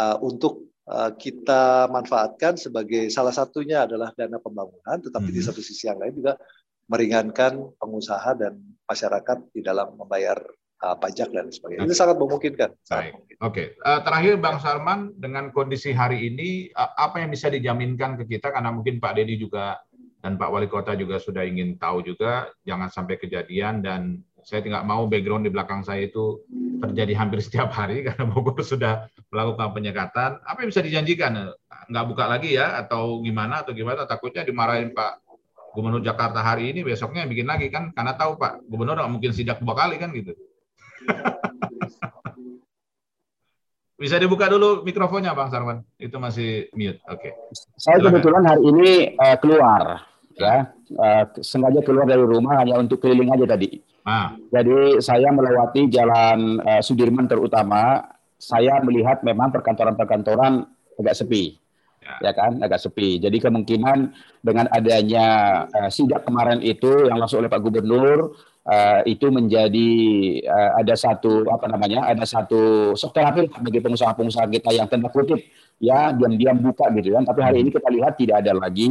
uh, 0.00 0.16
untuk 0.24 0.72
uh, 0.88 1.12
kita 1.12 1.90
manfaatkan 1.92 2.56
sebagai 2.56 3.12
salah 3.12 3.34
satunya 3.34 3.84
adalah 3.84 4.16
dana 4.16 4.40
pembangunan, 4.40 4.96
tetapi 5.02 5.28
mm 5.28 5.32
-hmm. 5.34 5.44
di 5.44 5.48
satu 5.50 5.60
sisi 5.60 5.90
yang 5.90 6.00
lain 6.00 6.14
juga 6.16 6.40
meringankan 6.86 7.76
pengusaha 7.76 8.38
dan 8.38 8.56
masyarakat 8.86 9.50
di 9.52 9.60
dalam 9.60 9.98
membayar 9.98 10.38
uh, 10.86 10.96
pajak 10.96 11.34
dan 11.34 11.50
sebagainya. 11.50 11.82
Okay. 11.82 11.90
Ini 11.90 11.98
sangat 11.98 12.16
memungkinkan. 12.22 12.70
Oke. 12.78 13.10
Okay. 13.42 13.66
Uh, 13.82 14.00
terakhir 14.06 14.38
Bang 14.38 14.62
Sarman 14.62 15.10
dengan 15.18 15.50
kondisi 15.50 15.90
hari 15.90 16.30
ini 16.30 16.70
uh, 16.70 16.94
apa 16.94 17.18
yang 17.18 17.34
bisa 17.34 17.50
dijaminkan 17.50 18.14
ke 18.22 18.38
kita 18.38 18.54
karena 18.54 18.70
mungkin 18.70 19.02
Pak 19.02 19.18
Dedi 19.18 19.34
juga 19.42 19.82
dan 20.22 20.38
Pak 20.38 20.48
Wali 20.50 20.70
Kota 20.70 20.94
juga 20.94 21.18
sudah 21.18 21.42
ingin 21.42 21.78
tahu 21.78 22.02
juga 22.02 22.50
jangan 22.66 22.90
sampai 22.90 23.18
kejadian 23.18 23.82
dan 23.82 24.22
saya 24.46 24.62
tidak 24.62 24.86
mau 24.86 25.10
background 25.10 25.42
di 25.42 25.50
belakang 25.50 25.82
saya 25.82 26.06
itu 26.06 26.38
terjadi 26.78 27.18
hampir 27.18 27.42
setiap 27.46 27.74
hari 27.74 28.06
karena 28.06 28.30
Bogor 28.30 28.62
sudah 28.62 29.10
melakukan 29.34 29.74
penyekatan. 29.74 30.38
Apa 30.46 30.62
yang 30.62 30.70
bisa 30.70 30.82
dijanjikan? 30.86 31.50
Nggak 31.90 32.06
buka 32.06 32.24
lagi 32.30 32.54
ya 32.54 32.78
atau 32.78 33.18
gimana 33.22 33.66
atau 33.66 33.74
gimana? 33.74 34.06
Takutnya 34.06 34.46
dimarahin 34.46 34.94
Pak 34.94 35.26
Gubernur 35.76 36.00
Jakarta 36.00 36.40
hari 36.40 36.72
ini 36.72 36.80
besoknya 36.80 37.28
bikin 37.28 37.44
lagi 37.44 37.68
kan 37.68 37.92
karena 37.92 38.16
tahu 38.16 38.40
Pak 38.40 38.64
Gubernur 38.64 38.96
nggak 38.96 39.12
mungkin 39.12 39.30
sidak 39.36 39.60
dua 39.60 39.76
kali 39.76 40.00
kan 40.00 40.08
gitu. 40.16 40.32
Bisa 43.96 44.20
dibuka 44.20 44.44
dulu 44.52 44.84
mikrofonnya 44.84 45.32
Bang 45.32 45.48
Sarwan. 45.48 45.80
Itu 45.96 46.20
masih 46.20 46.68
mute. 46.76 47.00
Oke. 47.08 47.32
Okay. 47.32 47.32
Saya 47.80 47.96
kebetulan 48.04 48.44
hari 48.44 48.62
ini 48.68 48.90
uh, 49.16 49.36
keluar 49.40 50.04
ya 50.36 50.68
uh, 51.00 51.24
sengaja 51.40 51.80
keluar 51.80 52.04
dari 52.04 52.20
rumah 52.20 52.60
hanya 52.60 52.76
untuk 52.76 53.00
keliling 53.00 53.32
aja 53.32 53.56
tadi. 53.56 53.80
Ah. 54.06 54.36
Jadi 54.52 55.02
saya 55.02 55.34
melewati 55.34 55.90
jalan 55.90 56.62
uh, 56.62 56.78
Sudirman 56.78 57.26
terutama, 57.26 58.06
saya 58.38 58.78
melihat 58.84 59.24
memang 59.26 59.50
perkantoran-perkantoran 59.50 60.62
agak 61.00 61.16
sepi. 61.18 61.58
Ya. 62.06 62.30
ya 62.30 62.32
kan, 62.38 62.62
agak 62.62 62.78
sepi. 62.78 63.18
Jadi 63.18 63.42
kemungkinan 63.42 64.14
dengan 64.46 64.70
adanya 64.70 65.26
uh, 65.66 65.90
sidak 65.90 66.22
kemarin 66.22 66.62
itu 66.62 67.10
yang 67.10 67.18
langsung 67.18 67.42
oleh 67.42 67.50
Pak 67.50 67.58
Gubernur 67.58 68.38
uh, 68.66 69.00
itu 69.06 69.30
menjadi 69.30 69.90
uh, 70.44 70.70
ada 70.82 70.94
satu 70.98 71.46
apa 71.46 71.70
namanya, 71.70 72.10
ada 72.10 72.26
satu 72.26 72.92
shock 72.98 73.14
terapi 73.14 73.48
bagi 73.62 73.80
pengusaha-pengusaha 73.80 74.46
kita 74.50 74.70
yang 74.74 74.86
tanda 74.90 75.08
kutip 75.08 75.38
ya 75.78 76.12
diam-diam 76.12 76.58
buka 76.60 76.90
gitu 76.98 77.14
kan. 77.14 77.24
Tapi 77.24 77.40
hari 77.40 77.58
ini 77.62 77.70
kita 77.70 77.88
lihat 77.88 78.18
tidak 78.18 78.42
ada 78.44 78.52
lagi 78.58 78.90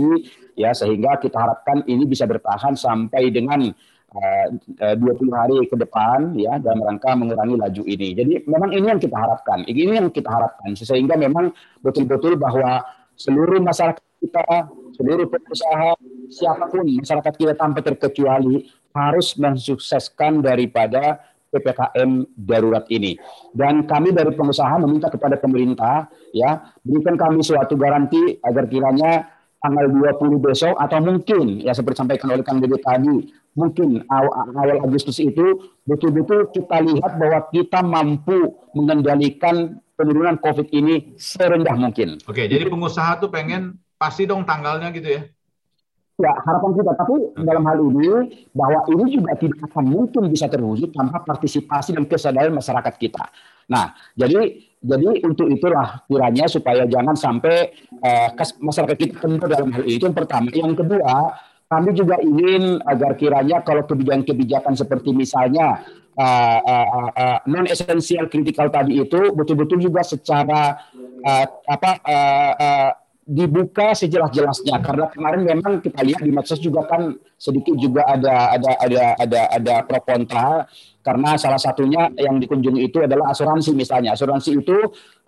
ya 0.56 0.72
sehingga 0.72 1.20
kita 1.20 1.36
harapkan 1.36 1.84
ini 1.86 2.08
bisa 2.08 2.24
bertahan 2.26 2.74
sampai 2.74 3.30
dengan 3.30 3.70
uh, 4.16 4.48
eh, 4.80 4.96
20 4.96 5.30
hari 5.36 5.58
ke 5.68 5.76
depan 5.76 6.34
ya 6.40 6.58
dalam 6.62 6.82
rangka 6.82 7.12
mengurangi 7.18 7.56
laju 7.60 7.84
ini. 7.84 8.16
Jadi 8.16 8.34
memang 8.48 8.72
ini 8.72 8.86
yang 8.96 9.02
kita 9.02 9.18
harapkan. 9.18 9.68
Ini 9.68 10.00
yang 10.00 10.10
kita 10.10 10.30
harapkan 10.32 10.74
sehingga 10.78 11.20
memang 11.20 11.52
betul-betul 11.84 12.40
bahwa 12.40 12.86
seluruh 13.16 13.60
masyarakat 13.64 14.04
kita, 14.20 14.72
seluruh 14.96 15.28
pengusaha, 15.28 15.96
siapa 16.32 16.68
pun 16.68 16.84
masyarakat 16.84 17.34
kita 17.36 17.54
tanpa 17.56 17.80
terkecuali 17.84 18.68
harus 18.96 19.36
mensukseskan 19.36 20.40
daripada 20.40 21.20
PPKM 21.52 22.28
darurat 22.36 22.84
ini. 22.92 23.16
Dan 23.52 23.88
kami 23.88 24.12
dari 24.12 24.32
pengusaha 24.36 24.76
meminta 24.80 25.12
kepada 25.12 25.40
pemerintah 25.40 26.08
ya 26.36 26.64
berikan 26.84 27.16
kami 27.16 27.44
suatu 27.44 27.76
garansi 27.76 28.40
agar 28.44 28.68
kiranya 28.68 29.36
tanggal 29.64 29.88
20 29.88 30.46
besok 30.46 30.76
atau 30.78 31.00
mungkin 31.02 31.64
ya 31.64 31.72
seperti 31.74 32.04
sampaikan 32.04 32.30
oleh 32.32 32.44
Kang 32.46 32.62
Dede 32.62 32.78
tadi 32.84 33.32
mungkin 33.56 34.04
awal, 34.12 34.52
awal 34.54 34.78
Agustus 34.84 35.18
itu 35.18 35.74
betul-betul 35.88 36.52
kita 36.52 36.84
lihat 36.86 37.18
bahwa 37.18 37.40
kita 37.50 37.80
mampu 37.82 38.52
mengendalikan 38.76 39.80
penurunan 39.96 40.36
COVID 40.44 40.70
ini 40.76 41.16
serendah 41.16 41.74
mungkin. 41.80 42.20
Oke, 42.28 42.46
jadi 42.46 42.68
pengusaha 42.68 43.18
tuh 43.24 43.32
pengen 43.32 43.80
pasti 43.96 44.28
dong 44.28 44.44
tanggalnya 44.44 44.92
gitu 44.92 45.08
ya? 45.08 45.22
Ya, 46.16 46.32
harapan 46.32 46.72
kita. 46.80 46.92
Tapi 46.96 47.16
dalam 47.44 47.64
hal 47.68 47.78
ini, 47.92 48.48
bahwa 48.56 48.88
ini 48.88 49.20
juga 49.20 49.36
tidak 49.36 49.68
akan 49.68 49.84
mungkin 49.84 50.32
bisa 50.32 50.48
terwujud 50.48 50.96
tanpa 50.96 51.20
partisipasi 51.28 51.92
dan 51.92 52.08
kesadaran 52.08 52.56
masyarakat 52.56 52.94
kita. 52.96 53.28
Nah, 53.68 53.92
jadi 54.16 54.64
jadi 54.80 55.26
untuk 55.28 55.52
itulah 55.52 56.08
kiranya 56.08 56.46
supaya 56.48 56.88
jangan 56.88 57.20
sampai 57.20 57.74
uh, 58.00 58.32
masyarakat 58.64 58.96
kita 58.96 59.14
kental 59.20 59.50
dalam 59.52 59.76
hal 59.76 59.84
itu. 59.84 60.08
Yang 60.08 60.16
pertama. 60.24 60.48
Yang 60.56 60.74
kedua, 60.86 61.36
kami 61.68 61.90
juga 61.92 62.16
ingin 62.24 62.80
agar 62.88 63.12
kiranya 63.20 63.60
kalau 63.66 63.84
kebijakan-kebijakan 63.84 64.78
seperti 64.78 65.12
misalnya 65.12 65.84
uh, 66.16 66.60
uh, 66.64 67.10
uh, 67.12 67.40
non 67.50 67.68
esensial 67.68 68.32
kritikal 68.32 68.72
tadi 68.72 69.04
itu 69.04 69.36
betul-betul 69.36 69.84
juga 69.84 70.00
secara 70.06 70.80
uh, 71.26 71.46
apa 71.68 71.92
uh, 72.06 72.54
uh, 72.56 72.92
dibuka 73.26 73.98
sejelas-jelasnya. 73.98 74.78
Karena 74.86 75.10
kemarin 75.10 75.42
memang 75.42 75.82
kita 75.82 76.06
lihat 76.06 76.22
di 76.22 76.30
medsos 76.30 76.62
juga 76.62 76.86
kan 76.86 77.18
sedikit 77.36 77.74
juga 77.74 78.06
ada 78.06 78.54
ada 78.54 78.72
ada 78.78 79.02
ada 79.18 79.42
ada 79.50 79.74
pro 79.84 80.00
kontra. 80.06 80.70
Karena 81.02 81.38
salah 81.38 81.62
satunya 81.62 82.10
yang 82.18 82.38
dikunjungi 82.38 82.82
itu 82.86 83.02
adalah 83.02 83.34
asuransi 83.34 83.74
misalnya. 83.74 84.14
Asuransi 84.14 84.62
itu 84.62 84.78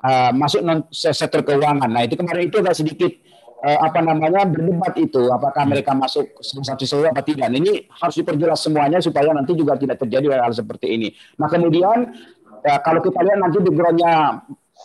uh, 0.06 0.32
masuk 0.34 0.62
non 0.62 0.86
sektor 0.94 1.42
keuangan. 1.42 1.90
Nah 1.90 2.06
itu 2.06 2.18
kemarin 2.18 2.50
itu 2.50 2.58
ada 2.62 2.74
sedikit 2.74 3.14
uh, 3.66 3.80
apa 3.82 4.00
namanya 4.02 4.46
berdebat 4.46 4.94
itu 4.98 5.30
apakah 5.34 5.66
mereka 5.66 5.94
masuk 5.98 6.38
satu 6.42 6.86
sesuatu 6.86 7.10
apa 7.10 7.22
tidak. 7.26 7.50
Nah, 7.50 7.58
ini 7.58 7.86
harus 7.90 8.16
diperjelas 8.18 8.60
semuanya 8.62 9.02
supaya 9.02 9.34
nanti 9.34 9.58
juga 9.58 9.78
tidak 9.78 9.98
terjadi 10.02 10.38
hal, 10.38 10.50
-hal 10.50 10.54
seperti 10.54 10.94
ini. 10.94 11.10
Nah 11.42 11.50
kemudian 11.50 12.14
ya, 12.62 12.78
kalau 12.82 13.02
kita 13.02 13.20
lihat 13.26 13.38
nanti 13.42 13.58
backgroundnya 13.62 14.14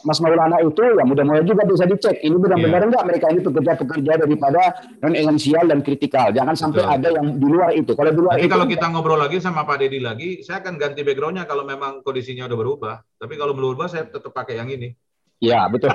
Mas 0.03 0.19
Maulana 0.23 0.59
itu 0.63 0.83
ya 0.83 1.05
mudah-mudahan 1.07 1.47
juga 1.47 1.63
bisa 1.67 1.85
dicek. 1.87 2.23
Ini 2.23 2.37
benar-benar 2.39 2.81
yeah. 2.83 2.89
enggak 2.91 3.05
mereka 3.07 3.27
ini 3.35 3.41
pekerja-pekerja 3.43 4.13
daripada 4.23 4.61
non 5.03 5.15
esensial 5.19 5.65
dan 5.67 5.81
kritikal. 5.83 6.31
Jangan 6.31 6.55
sampai 6.55 6.83
Betul. 6.87 6.95
ada 6.95 7.09
yang 7.19 7.27
di 7.39 7.47
luar 7.47 7.71
itu. 7.75 7.93
Kalau 7.95 8.11
di 8.15 8.21
luar 8.21 8.35
Nanti 8.39 8.47
itu, 8.47 8.55
kalau 8.55 8.67
kita 8.71 8.87
ngobrol 8.91 9.19
lagi 9.19 9.39
sama 9.43 9.67
Pak 9.67 9.77
Dedi 9.83 9.99
lagi, 9.99 10.29
saya 10.47 10.63
akan 10.63 10.75
ganti 10.79 11.01
backgroundnya 11.03 11.45
kalau 11.47 11.67
memang 11.67 12.03
kondisinya 12.07 12.47
udah 12.47 12.59
berubah. 12.59 12.95
Tapi 13.19 13.35
kalau 13.35 13.53
belum 13.55 13.75
berubah, 13.75 13.89
saya 13.89 14.05
tetap 14.07 14.31
pakai 14.31 14.59
yang 14.59 14.69
ini. 14.69 14.93
Ya, 15.43 15.67
betul. 15.67 15.91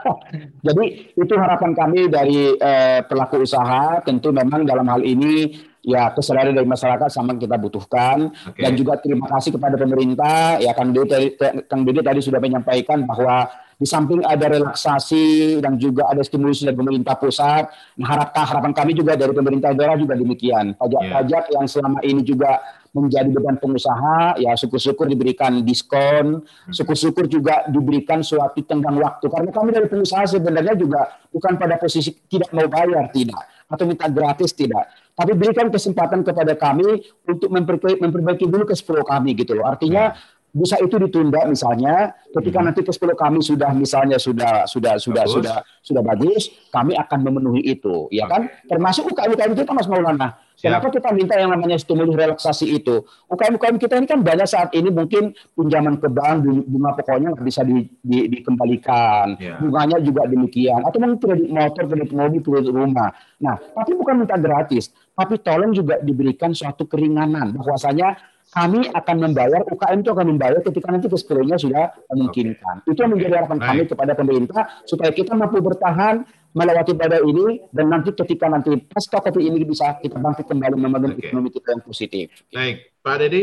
Jadi 0.66 1.12
itu 1.12 1.34
harapan 1.36 1.76
kami 1.76 2.08
dari 2.08 2.56
eh, 2.56 3.04
pelaku 3.04 3.44
usaha. 3.44 4.00
Tentu 4.00 4.32
memang 4.32 4.64
dalam 4.64 4.88
hal 4.88 5.04
ini 5.04 5.52
ya 5.82 6.10
kesadaran 6.12 6.54
dari 6.54 6.66
masyarakat 6.66 7.08
sama 7.10 7.34
kita 7.38 7.56
butuhkan. 7.58 8.30
Okay. 8.52 8.62
Dan 8.66 8.72
juga 8.74 8.98
terima 8.98 9.26
kasih 9.30 9.54
kepada 9.54 9.76
pemerintah. 9.78 10.58
Ya, 10.58 10.74
Kang 10.74 10.90
Dede, 10.90 11.38
Kang 11.66 11.82
Dede 11.86 12.00
tadi 12.02 12.20
sudah 12.22 12.40
menyampaikan 12.42 13.06
bahwa 13.06 13.48
di 13.78 13.86
samping 13.86 14.26
ada 14.26 14.50
relaksasi 14.50 15.58
dan 15.62 15.78
juga 15.78 16.10
ada 16.10 16.18
stimulus 16.26 16.66
dari 16.66 16.74
pemerintah 16.74 17.14
pusat, 17.14 17.70
nah, 17.94 18.10
harapan 18.10 18.42
harapan 18.42 18.72
kami 18.74 18.90
juga 18.90 19.14
dari 19.14 19.30
pemerintah 19.30 19.70
daerah 19.70 19.94
juga 19.94 20.18
demikian. 20.18 20.74
Pajak-pajak 20.74 21.42
yeah. 21.46 21.54
yang 21.54 21.66
selama 21.70 22.02
ini 22.02 22.26
juga 22.26 22.58
menjadi 22.90 23.30
beban 23.30 23.54
pengusaha, 23.62 24.42
ya 24.42 24.58
syukur-syukur 24.58 25.06
diberikan 25.06 25.62
diskon, 25.62 26.42
hmm. 26.42 26.74
syukur-syukur 26.74 27.30
juga 27.30 27.70
diberikan 27.70 28.18
suatu 28.18 28.58
tenggang 28.66 28.98
waktu. 28.98 29.30
Karena 29.30 29.50
kami 29.54 29.70
dari 29.70 29.86
pengusaha 29.86 30.26
sebenarnya 30.26 30.74
juga 30.74 31.14
bukan 31.30 31.54
pada 31.54 31.78
posisi 31.78 32.10
tidak 32.26 32.50
mau 32.50 32.66
bayar, 32.66 33.14
tidak. 33.14 33.38
Atau 33.68 33.84
minta 33.84 34.08
gratis, 34.08 34.56
tidak. 34.56 34.88
Tapi 35.12 35.36
berikan 35.36 35.68
kesempatan 35.68 36.24
kepada 36.24 36.56
kami 36.56 37.04
untuk 37.28 37.52
memperbaiki, 37.52 38.00
memperbaiki 38.00 38.46
dulu 38.48 38.64
ke 38.64 38.74
kami 39.04 39.36
gitu 39.36 39.58
loh. 39.58 39.68
Artinya 39.68 40.16
bisa 40.52 40.80
itu 40.80 40.96
ditunda 40.96 41.44
misalnya 41.44 42.16
ketika 42.32 42.58
hmm. 42.60 42.66
nanti 42.72 42.80
ke 42.80 42.92
kami 43.14 43.40
sudah 43.44 43.70
misalnya 43.76 44.16
sudah 44.16 44.64
sudah 44.64 44.96
sudah 44.96 45.24
bagus. 45.24 45.34
sudah 45.36 45.56
sudah 45.84 46.02
bagus 46.02 46.42
kami 46.72 46.96
akan 46.96 47.18
memenuhi 47.20 47.62
itu 47.68 48.08
ya 48.08 48.24
kan 48.24 48.48
termasuk 48.64 49.12
UKM 49.12 49.36
UKM 49.36 49.52
kita 49.54 49.72
Mas 49.76 49.88
Maulana 49.88 50.48
Kenapa 50.58 50.90
kita 50.90 51.14
minta 51.14 51.38
yang 51.38 51.54
namanya 51.54 51.78
stimulus 51.78 52.18
relaksasi 52.18 52.66
itu? 52.82 53.06
UKM-UKM 53.30 53.78
kita 53.78 53.94
ini 53.94 54.10
kan 54.10 54.26
banyak 54.26 54.42
saat 54.42 54.74
ini 54.74 54.90
mungkin 54.90 55.30
pinjaman 55.54 56.02
ke 56.02 56.10
bank 56.10 56.42
bunga 56.66 56.98
pokoknya 56.98 57.30
nggak 57.30 57.46
bisa 57.46 57.62
di, 57.62 57.86
di, 58.02 58.26
dikembalikan, 58.26 59.38
yeah. 59.38 59.62
bunganya 59.62 60.02
juga 60.02 60.26
demikian, 60.26 60.82
atau 60.82 60.98
mungkin 60.98 61.22
kredit 61.22 61.50
motor, 61.54 61.86
kredit 61.86 62.10
mobil, 62.10 62.40
kredit 62.42 62.74
rumah. 62.74 63.14
Nah, 63.38 63.54
tapi 63.54 63.94
bukan 63.94 64.26
minta 64.26 64.34
gratis, 64.34 64.90
tapi 65.14 65.38
tolong 65.38 65.70
juga 65.70 66.02
diberikan 66.02 66.50
suatu 66.50 66.90
keringanan 66.90 67.54
bahwasanya 67.54 68.18
kami 68.48 68.88
akan 68.88 69.16
membayar 69.20 69.60
UKM 69.68 70.00
itu 70.00 70.10
akan 70.12 70.26
membayar 70.32 70.58
ketika 70.64 70.88
nanti 70.88 71.06
keseluruhannya 71.12 71.58
sudah 71.60 71.84
memungkinkan. 72.08 72.74
Okay. 72.84 72.92
Itu 72.96 72.98
yang 73.04 73.12
menjadi 73.12 73.34
harapan 73.44 73.58
kami 73.60 73.82
kepada 73.84 74.12
pemerintah 74.16 74.62
supaya 74.88 75.10
kita 75.12 75.36
mampu 75.36 75.60
bertahan 75.60 76.24
melewati 76.56 76.96
badai 76.96 77.20
ini 77.28 77.60
dan 77.76 77.92
nanti 77.92 78.16
ketika 78.16 78.48
nanti 78.48 78.72
pasca 78.88 79.20
covid 79.20 79.44
ini 79.44 79.68
bisa 79.68 80.00
kita 80.00 80.16
bangkit 80.16 80.48
kembali 80.48 80.74
membangun 80.80 81.12
okay. 81.12 81.28
ekonomi 81.28 81.52
kita 81.52 81.76
yang 81.76 81.82
positif. 81.84 82.26
Baik, 82.48 82.76
Pak 83.04 83.16
Dedi. 83.20 83.42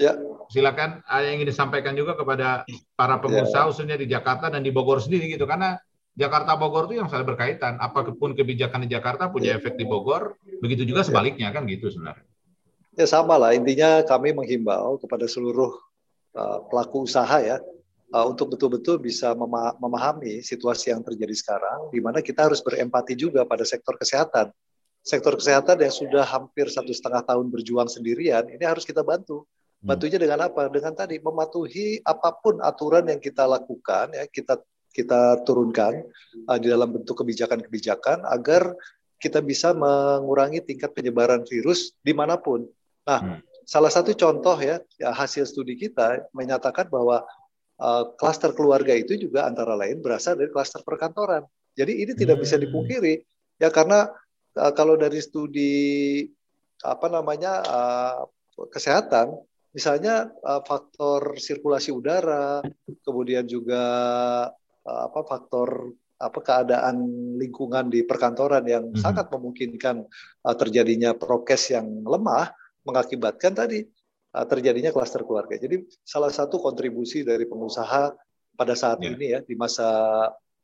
Ya. 0.00 0.16
Silakan 0.48 1.04
ada 1.04 1.28
yang 1.28 1.44
ingin 1.44 1.52
disampaikan 1.52 1.92
juga 1.92 2.16
kepada 2.16 2.64
para 2.96 3.20
pengusaha 3.20 3.64
ya. 3.64 3.68
khususnya 3.68 3.96
di 4.00 4.08
Jakarta 4.08 4.48
dan 4.48 4.64
di 4.64 4.72
Bogor 4.72 5.04
sendiri 5.04 5.28
gitu 5.28 5.44
karena 5.44 5.76
Jakarta 6.12 6.56
Bogor 6.60 6.88
itu 6.88 7.00
yang 7.00 7.08
saling 7.08 7.28
berkaitan. 7.28 7.80
Apa 7.80 8.04
pun 8.12 8.32
kebijakan 8.32 8.84
di 8.84 8.88
Jakarta 8.92 9.32
punya 9.32 9.56
efek 9.56 9.80
di 9.80 9.84
Bogor, 9.88 10.36
begitu 10.60 10.84
juga 10.84 11.04
sebaliknya 11.04 11.48
kan 11.52 11.64
gitu 11.64 11.88
sebenarnya. 11.88 12.31
Ya 12.92 13.08
sama 13.08 13.40
lah, 13.40 13.56
intinya 13.56 14.04
kami 14.04 14.36
menghimbau 14.36 15.00
kepada 15.00 15.24
seluruh 15.24 15.72
uh, 16.36 16.58
pelaku 16.68 17.08
usaha 17.08 17.40
ya, 17.40 17.56
uh, 18.12 18.24
untuk 18.28 18.52
betul-betul 18.52 19.00
bisa 19.00 19.32
memahami 19.80 20.44
situasi 20.44 20.92
yang 20.92 21.00
terjadi 21.00 21.32
sekarang, 21.32 21.88
di 21.88 22.04
mana 22.04 22.20
kita 22.20 22.52
harus 22.52 22.60
berempati 22.60 23.16
juga 23.16 23.48
pada 23.48 23.64
sektor 23.64 23.96
kesehatan. 23.96 24.52
Sektor 25.00 25.40
kesehatan 25.40 25.80
yang 25.80 25.90
sudah 25.90 26.20
hampir 26.20 26.68
satu 26.68 26.92
setengah 26.92 27.24
tahun 27.24 27.48
berjuang 27.48 27.88
sendirian, 27.88 28.44
ini 28.52 28.60
harus 28.60 28.84
kita 28.84 29.00
bantu. 29.00 29.48
Hmm. 29.80 29.96
Bantunya 29.96 30.20
dengan 30.20 30.44
apa? 30.44 30.68
Dengan 30.68 30.92
tadi 30.92 31.16
mematuhi 31.16 32.04
apa 32.04 32.28
pun 32.44 32.60
aturan 32.60 33.08
yang 33.08 33.18
kita 33.24 33.48
lakukan, 33.48 34.12
ya 34.12 34.28
kita 34.28 34.60
kita 34.92 35.40
turunkan 35.48 36.04
uh, 36.44 36.60
di 36.60 36.68
dalam 36.68 36.92
bentuk 36.92 37.24
kebijakan-kebijakan 37.24 38.28
agar 38.28 38.76
kita 39.16 39.40
bisa 39.40 39.72
mengurangi 39.72 40.60
tingkat 40.60 40.92
penyebaran 40.92 41.40
virus 41.48 41.96
di 42.04 42.12
mana 42.12 42.36
pun. 42.36 42.68
Nah, 43.02 43.18
hmm. 43.18 43.38
salah 43.66 43.90
satu 43.90 44.14
contoh 44.14 44.54
ya, 44.62 44.78
ya 44.98 45.10
hasil 45.10 45.46
studi 45.46 45.74
kita 45.74 46.30
menyatakan 46.30 46.86
bahwa 46.86 47.26
uh, 47.82 48.04
klaster 48.14 48.54
keluarga 48.54 48.94
itu 48.94 49.18
juga 49.18 49.46
antara 49.46 49.74
lain 49.74 49.98
berasal 49.98 50.38
dari 50.38 50.50
klaster 50.54 50.86
perkantoran. 50.86 51.42
Jadi 51.74 52.04
ini 52.04 52.12
tidak 52.14 52.38
hmm. 52.38 52.44
bisa 52.44 52.56
dipungkiri 52.60 53.14
ya 53.58 53.72
karena 53.74 54.06
uh, 54.58 54.72
kalau 54.74 54.94
dari 54.94 55.18
studi 55.18 56.26
apa 56.82 57.06
namanya 57.06 57.62
uh, 57.62 58.20
kesehatan 58.70 59.34
misalnya 59.72 60.28
uh, 60.44 60.60
faktor 60.62 61.40
sirkulasi 61.40 61.90
udara, 61.90 62.60
kemudian 63.02 63.48
juga 63.48 63.82
uh, 64.84 65.00
apa 65.08 65.20
faktor 65.24 65.96
apa 66.22 66.38
keadaan 66.38 67.02
lingkungan 67.34 67.90
di 67.90 68.06
perkantoran 68.06 68.62
yang 68.62 68.94
hmm. 68.94 69.00
sangat 69.00 69.26
memungkinkan 69.32 70.06
uh, 70.46 70.54
terjadinya 70.54 71.18
prokes 71.18 71.74
yang 71.74 71.88
lemah 72.06 72.54
mengakibatkan 72.82 73.52
tadi 73.54 73.86
uh, 74.34 74.46
terjadinya 74.46 74.90
klaster 74.90 75.22
keluarga. 75.22 75.58
Jadi 75.58 75.86
salah 76.02 76.30
satu 76.30 76.58
kontribusi 76.58 77.22
dari 77.22 77.46
pengusaha 77.46 78.12
pada 78.56 78.74
saat 78.76 79.00
yeah. 79.00 79.12
ini 79.14 79.26
ya 79.36 79.40
di 79.42 79.54
masa 79.56 79.88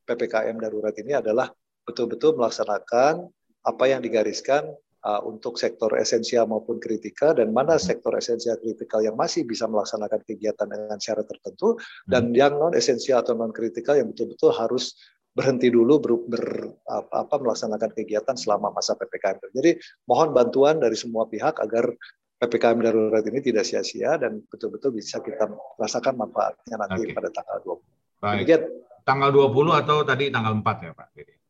PPKM 0.09 0.57
darurat 0.57 0.97
ini 0.97 1.17
adalah 1.17 1.53
betul-betul 1.85 2.37
melaksanakan 2.37 3.29
apa 3.65 3.85
yang 3.85 4.01
digariskan 4.01 4.69
uh, 5.05 5.21
untuk 5.25 5.61
sektor 5.61 5.93
esensial 5.97 6.49
maupun 6.49 6.81
kritikal 6.81 7.37
dan 7.37 7.53
mana 7.53 7.77
hmm. 7.77 7.85
sektor 7.85 8.13
esensial 8.17 8.57
kritikal 8.61 9.05
yang 9.05 9.17
masih 9.17 9.45
bisa 9.45 9.69
melaksanakan 9.69 10.21
kegiatan 10.25 10.69
dengan 10.69 10.99
syarat 11.01 11.29
tertentu 11.29 11.77
hmm. 11.77 12.09
dan 12.09 12.33
yang 12.33 12.57
non 12.57 12.73
esensial 12.73 13.21
atau 13.21 13.37
non 13.37 13.53
kritikal 13.53 13.97
yang 13.97 14.09
betul-betul 14.11 14.53
harus 14.53 14.97
berhenti 15.33 15.71
dulu 15.71 16.03
ber, 16.03 16.13
ber, 16.27 16.45
apa, 16.89 17.35
melaksanakan 17.39 17.95
kegiatan 17.95 18.35
selama 18.35 18.75
masa 18.75 18.99
PPKM. 18.99 19.55
Jadi 19.55 19.79
mohon 20.11 20.35
bantuan 20.35 20.83
dari 20.83 20.99
semua 20.99 21.31
pihak 21.31 21.63
agar 21.63 21.95
PPKM 22.39 22.79
darurat 22.83 23.25
ini 23.27 23.43
tidak 23.43 23.67
sia-sia 23.67 24.15
dan 24.15 24.43
betul-betul 24.47 24.95
bisa 24.95 25.19
kita 25.19 25.51
rasakan 25.75 26.15
manfaatnya 26.15 26.79
nanti 26.79 27.11
okay. 27.11 27.15
pada 27.15 27.31
tanggal 27.35 27.59
20. 27.83 28.23
Baik. 28.23 28.35
Demikian. 28.39 28.63
Tanggal 29.09 29.31
20 29.33 29.73
atau 29.73 29.97
tadi 30.05 30.29
tanggal 30.29 30.53
4 30.61 30.85
ya 30.85 30.93
Pak? 30.93 31.07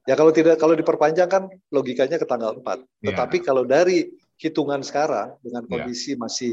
Ya 0.08 0.14
kalau 0.16 0.32
tidak 0.32 0.56
kalau 0.62 0.78
diperpanjang 0.78 1.28
kan 1.28 1.50
logikanya 1.74 2.16
ke 2.16 2.24
tanggal 2.24 2.56
4. 2.56 2.64
Iya. 2.64 3.12
Tetapi 3.12 3.36
kalau 3.42 3.66
dari 3.66 4.08
hitungan 4.38 4.80
sekarang 4.80 5.36
dengan 5.42 5.66
iya. 5.66 5.70
kondisi 5.74 6.14
yeah. 6.14 6.20
masih 6.22 6.52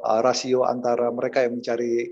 uh, 0.00 0.20
rasio 0.24 0.64
antara 0.64 1.12
mereka 1.12 1.44
yang 1.44 1.60
mencari 1.60 2.08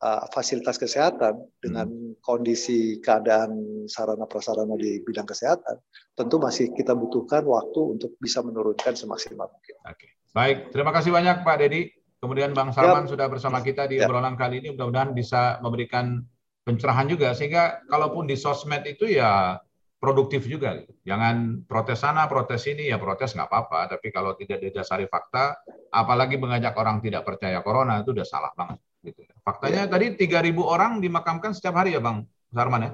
uh, 0.00 0.24
fasilitas 0.32 0.78
kesehatan 0.78 1.44
dengan 1.60 1.90
hmm. 1.90 2.09
Kondisi 2.20 3.00
keadaan 3.00 3.84
sarana 3.88 4.28
prasarana 4.28 4.76
di 4.76 5.00
bidang 5.02 5.26
kesehatan, 5.26 5.80
tentu 6.14 6.36
masih 6.36 6.70
kita 6.72 6.92
butuhkan 6.92 7.44
waktu 7.44 7.80
untuk 7.98 8.14
bisa 8.20 8.44
menurunkan 8.44 8.94
semaksimal 8.94 9.48
mungkin. 9.48 9.76
Oke. 9.88 10.08
Baik, 10.30 10.70
terima 10.70 10.94
kasih 10.94 11.10
banyak 11.10 11.42
Pak 11.42 11.56
Dedi. 11.58 11.90
Kemudian 12.20 12.52
Bang 12.52 12.70
Salman 12.76 13.08
ya. 13.08 13.16
sudah 13.16 13.26
bersama 13.32 13.64
kita 13.64 13.88
di 13.88 13.96
ya. 13.96 14.04
obrolan 14.04 14.36
kali 14.36 14.60
ini. 14.60 14.76
Mudah-mudahan 14.76 15.16
bisa 15.16 15.56
memberikan 15.64 16.20
pencerahan 16.62 17.08
juga 17.08 17.32
sehingga 17.32 17.80
kalaupun 17.88 18.28
di 18.28 18.36
sosmed 18.36 18.84
itu 18.84 19.08
ya 19.08 19.56
produktif 20.00 20.44
juga. 20.44 20.80
Jangan 21.04 21.64
protes 21.68 22.00
sana, 22.00 22.28
protes 22.28 22.64
ini, 22.68 22.88
ya 22.88 22.96
protes 22.96 23.36
nggak 23.36 23.48
apa-apa. 23.48 23.96
Tapi 23.96 24.08
kalau 24.12 24.36
tidak 24.36 24.60
didasari 24.64 25.08
fakta, 25.08 25.60
apalagi 25.92 26.40
mengajak 26.40 26.76
orang 26.76 27.00
tidak 27.04 27.24
percaya 27.24 27.60
corona 27.60 28.00
itu 28.04 28.12
udah 28.12 28.26
salah 28.28 28.52
banget. 28.56 28.80
Gitu. 29.00 29.24
Faktanya 29.40 29.88
ya. 29.88 29.90
tadi 29.90 30.12
3.000 30.12 30.60
orang 30.60 31.00
dimakamkan 31.00 31.56
setiap 31.56 31.80
hari 31.80 31.96
ya 31.96 32.00
Bang 32.04 32.28
Sarman 32.52 32.84
ya? 32.84 32.90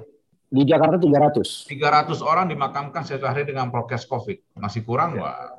Di 0.46 0.62
Jakarta 0.62 0.96
300. 1.02 1.66
300 1.66 2.22
orang 2.22 2.46
dimakamkan 2.46 3.02
setiap 3.02 3.34
hari 3.34 3.42
dengan 3.42 3.66
prokes 3.74 4.06
COVID. 4.06 4.62
Masih 4.62 4.86
kurang, 4.86 5.18
ya. 5.18 5.22
Wah. 5.26 5.50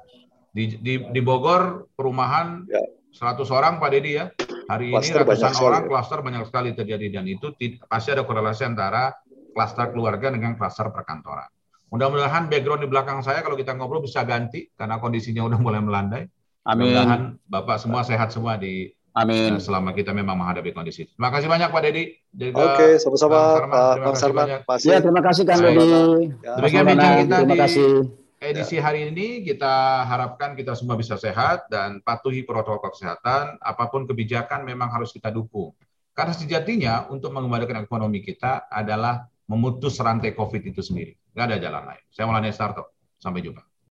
Di, 0.56 0.80
di, 0.80 0.94
di 1.12 1.22
Bogor 1.22 1.92
perumahan 1.94 2.64
ya. 2.72 2.82
100 3.12 3.44
orang 3.52 3.84
Pak 3.84 3.90
Dedi 3.92 4.12
ya. 4.16 4.32
Hari 4.68 4.92
cluster 4.92 5.24
ini 5.24 5.32
ratusan 5.32 5.54
orang 5.64 5.84
klaster 5.88 6.20
banyak 6.20 6.44
sekali 6.48 6.76
terjadi 6.76 7.08
dan 7.20 7.24
itu 7.28 7.56
pasti 7.88 8.12
ada 8.12 8.28
korelasi 8.28 8.68
antara 8.68 9.16
klaster 9.56 9.96
keluarga 9.96 10.28
dengan 10.28 10.60
klaster 10.60 10.92
perkantoran. 10.92 11.48
Mudah-mudahan 11.88 12.52
background 12.52 12.84
di 12.84 12.90
belakang 12.92 13.24
saya 13.24 13.40
kalau 13.40 13.56
kita 13.56 13.72
ngobrol 13.80 14.04
bisa 14.04 14.28
ganti 14.28 14.68
karena 14.76 15.00
kondisinya 15.00 15.48
udah 15.48 15.60
mulai 15.60 15.80
melandai. 15.80 16.24
Amin. 16.68 16.92
Mudah-mudahan 16.92 17.22
Bapak 17.48 17.80
semua 17.80 18.04
sehat 18.04 18.36
semua 18.36 18.60
di 18.60 18.92
Amin. 19.18 19.58
Selama 19.58 19.98
kita 19.98 20.14
memang 20.14 20.38
menghadapi 20.38 20.78
kondisi. 20.78 21.10
Terima 21.10 21.34
kasih 21.34 21.50
banyak 21.50 21.74
Pak 21.74 21.82
Dedi. 21.90 22.04
Oke, 22.54 23.02
sama-sama 23.02 23.66
Pak 23.98 24.14
Sarman. 24.14 24.62
Ya, 24.86 25.02
terima 25.02 25.22
kasih 25.26 25.42
Kang 25.42 25.58
Dedi. 25.66 25.90
Demikian 26.46 26.86
bincang 26.86 27.14
kita 27.26 27.36
terima 27.42 27.58
kasih. 27.58 27.90
edisi 28.38 28.78
hari 28.78 29.10
ini. 29.10 29.42
Kita 29.42 30.06
harapkan 30.06 30.54
kita 30.54 30.78
semua 30.78 30.94
bisa 30.94 31.18
sehat 31.18 31.66
dan 31.74 32.06
patuhi 32.06 32.46
protokol 32.46 32.94
kesehatan. 32.94 33.58
Apa 33.58 33.90
pun 33.90 34.06
kebijakan 34.06 34.62
memang 34.62 34.94
harus 34.94 35.10
kita 35.10 35.34
dukung. 35.34 35.74
Karena 36.14 36.34
sejatinya 36.38 37.10
untuk 37.10 37.34
mengembalikan 37.34 37.82
ekonomi 37.82 38.22
kita 38.22 38.70
adalah 38.70 39.26
memutus 39.50 39.98
rantai 39.98 40.38
COVID 40.38 40.62
itu 40.62 40.86
sendiri. 40.86 41.18
Nggak 41.34 41.46
ada 41.50 41.58
jalan 41.58 41.84
lain. 41.90 42.04
Saya 42.14 42.26
Maulana 42.30 42.54
Sarto. 42.54 42.94
Sampai 43.18 43.42
jumpa. 43.42 43.67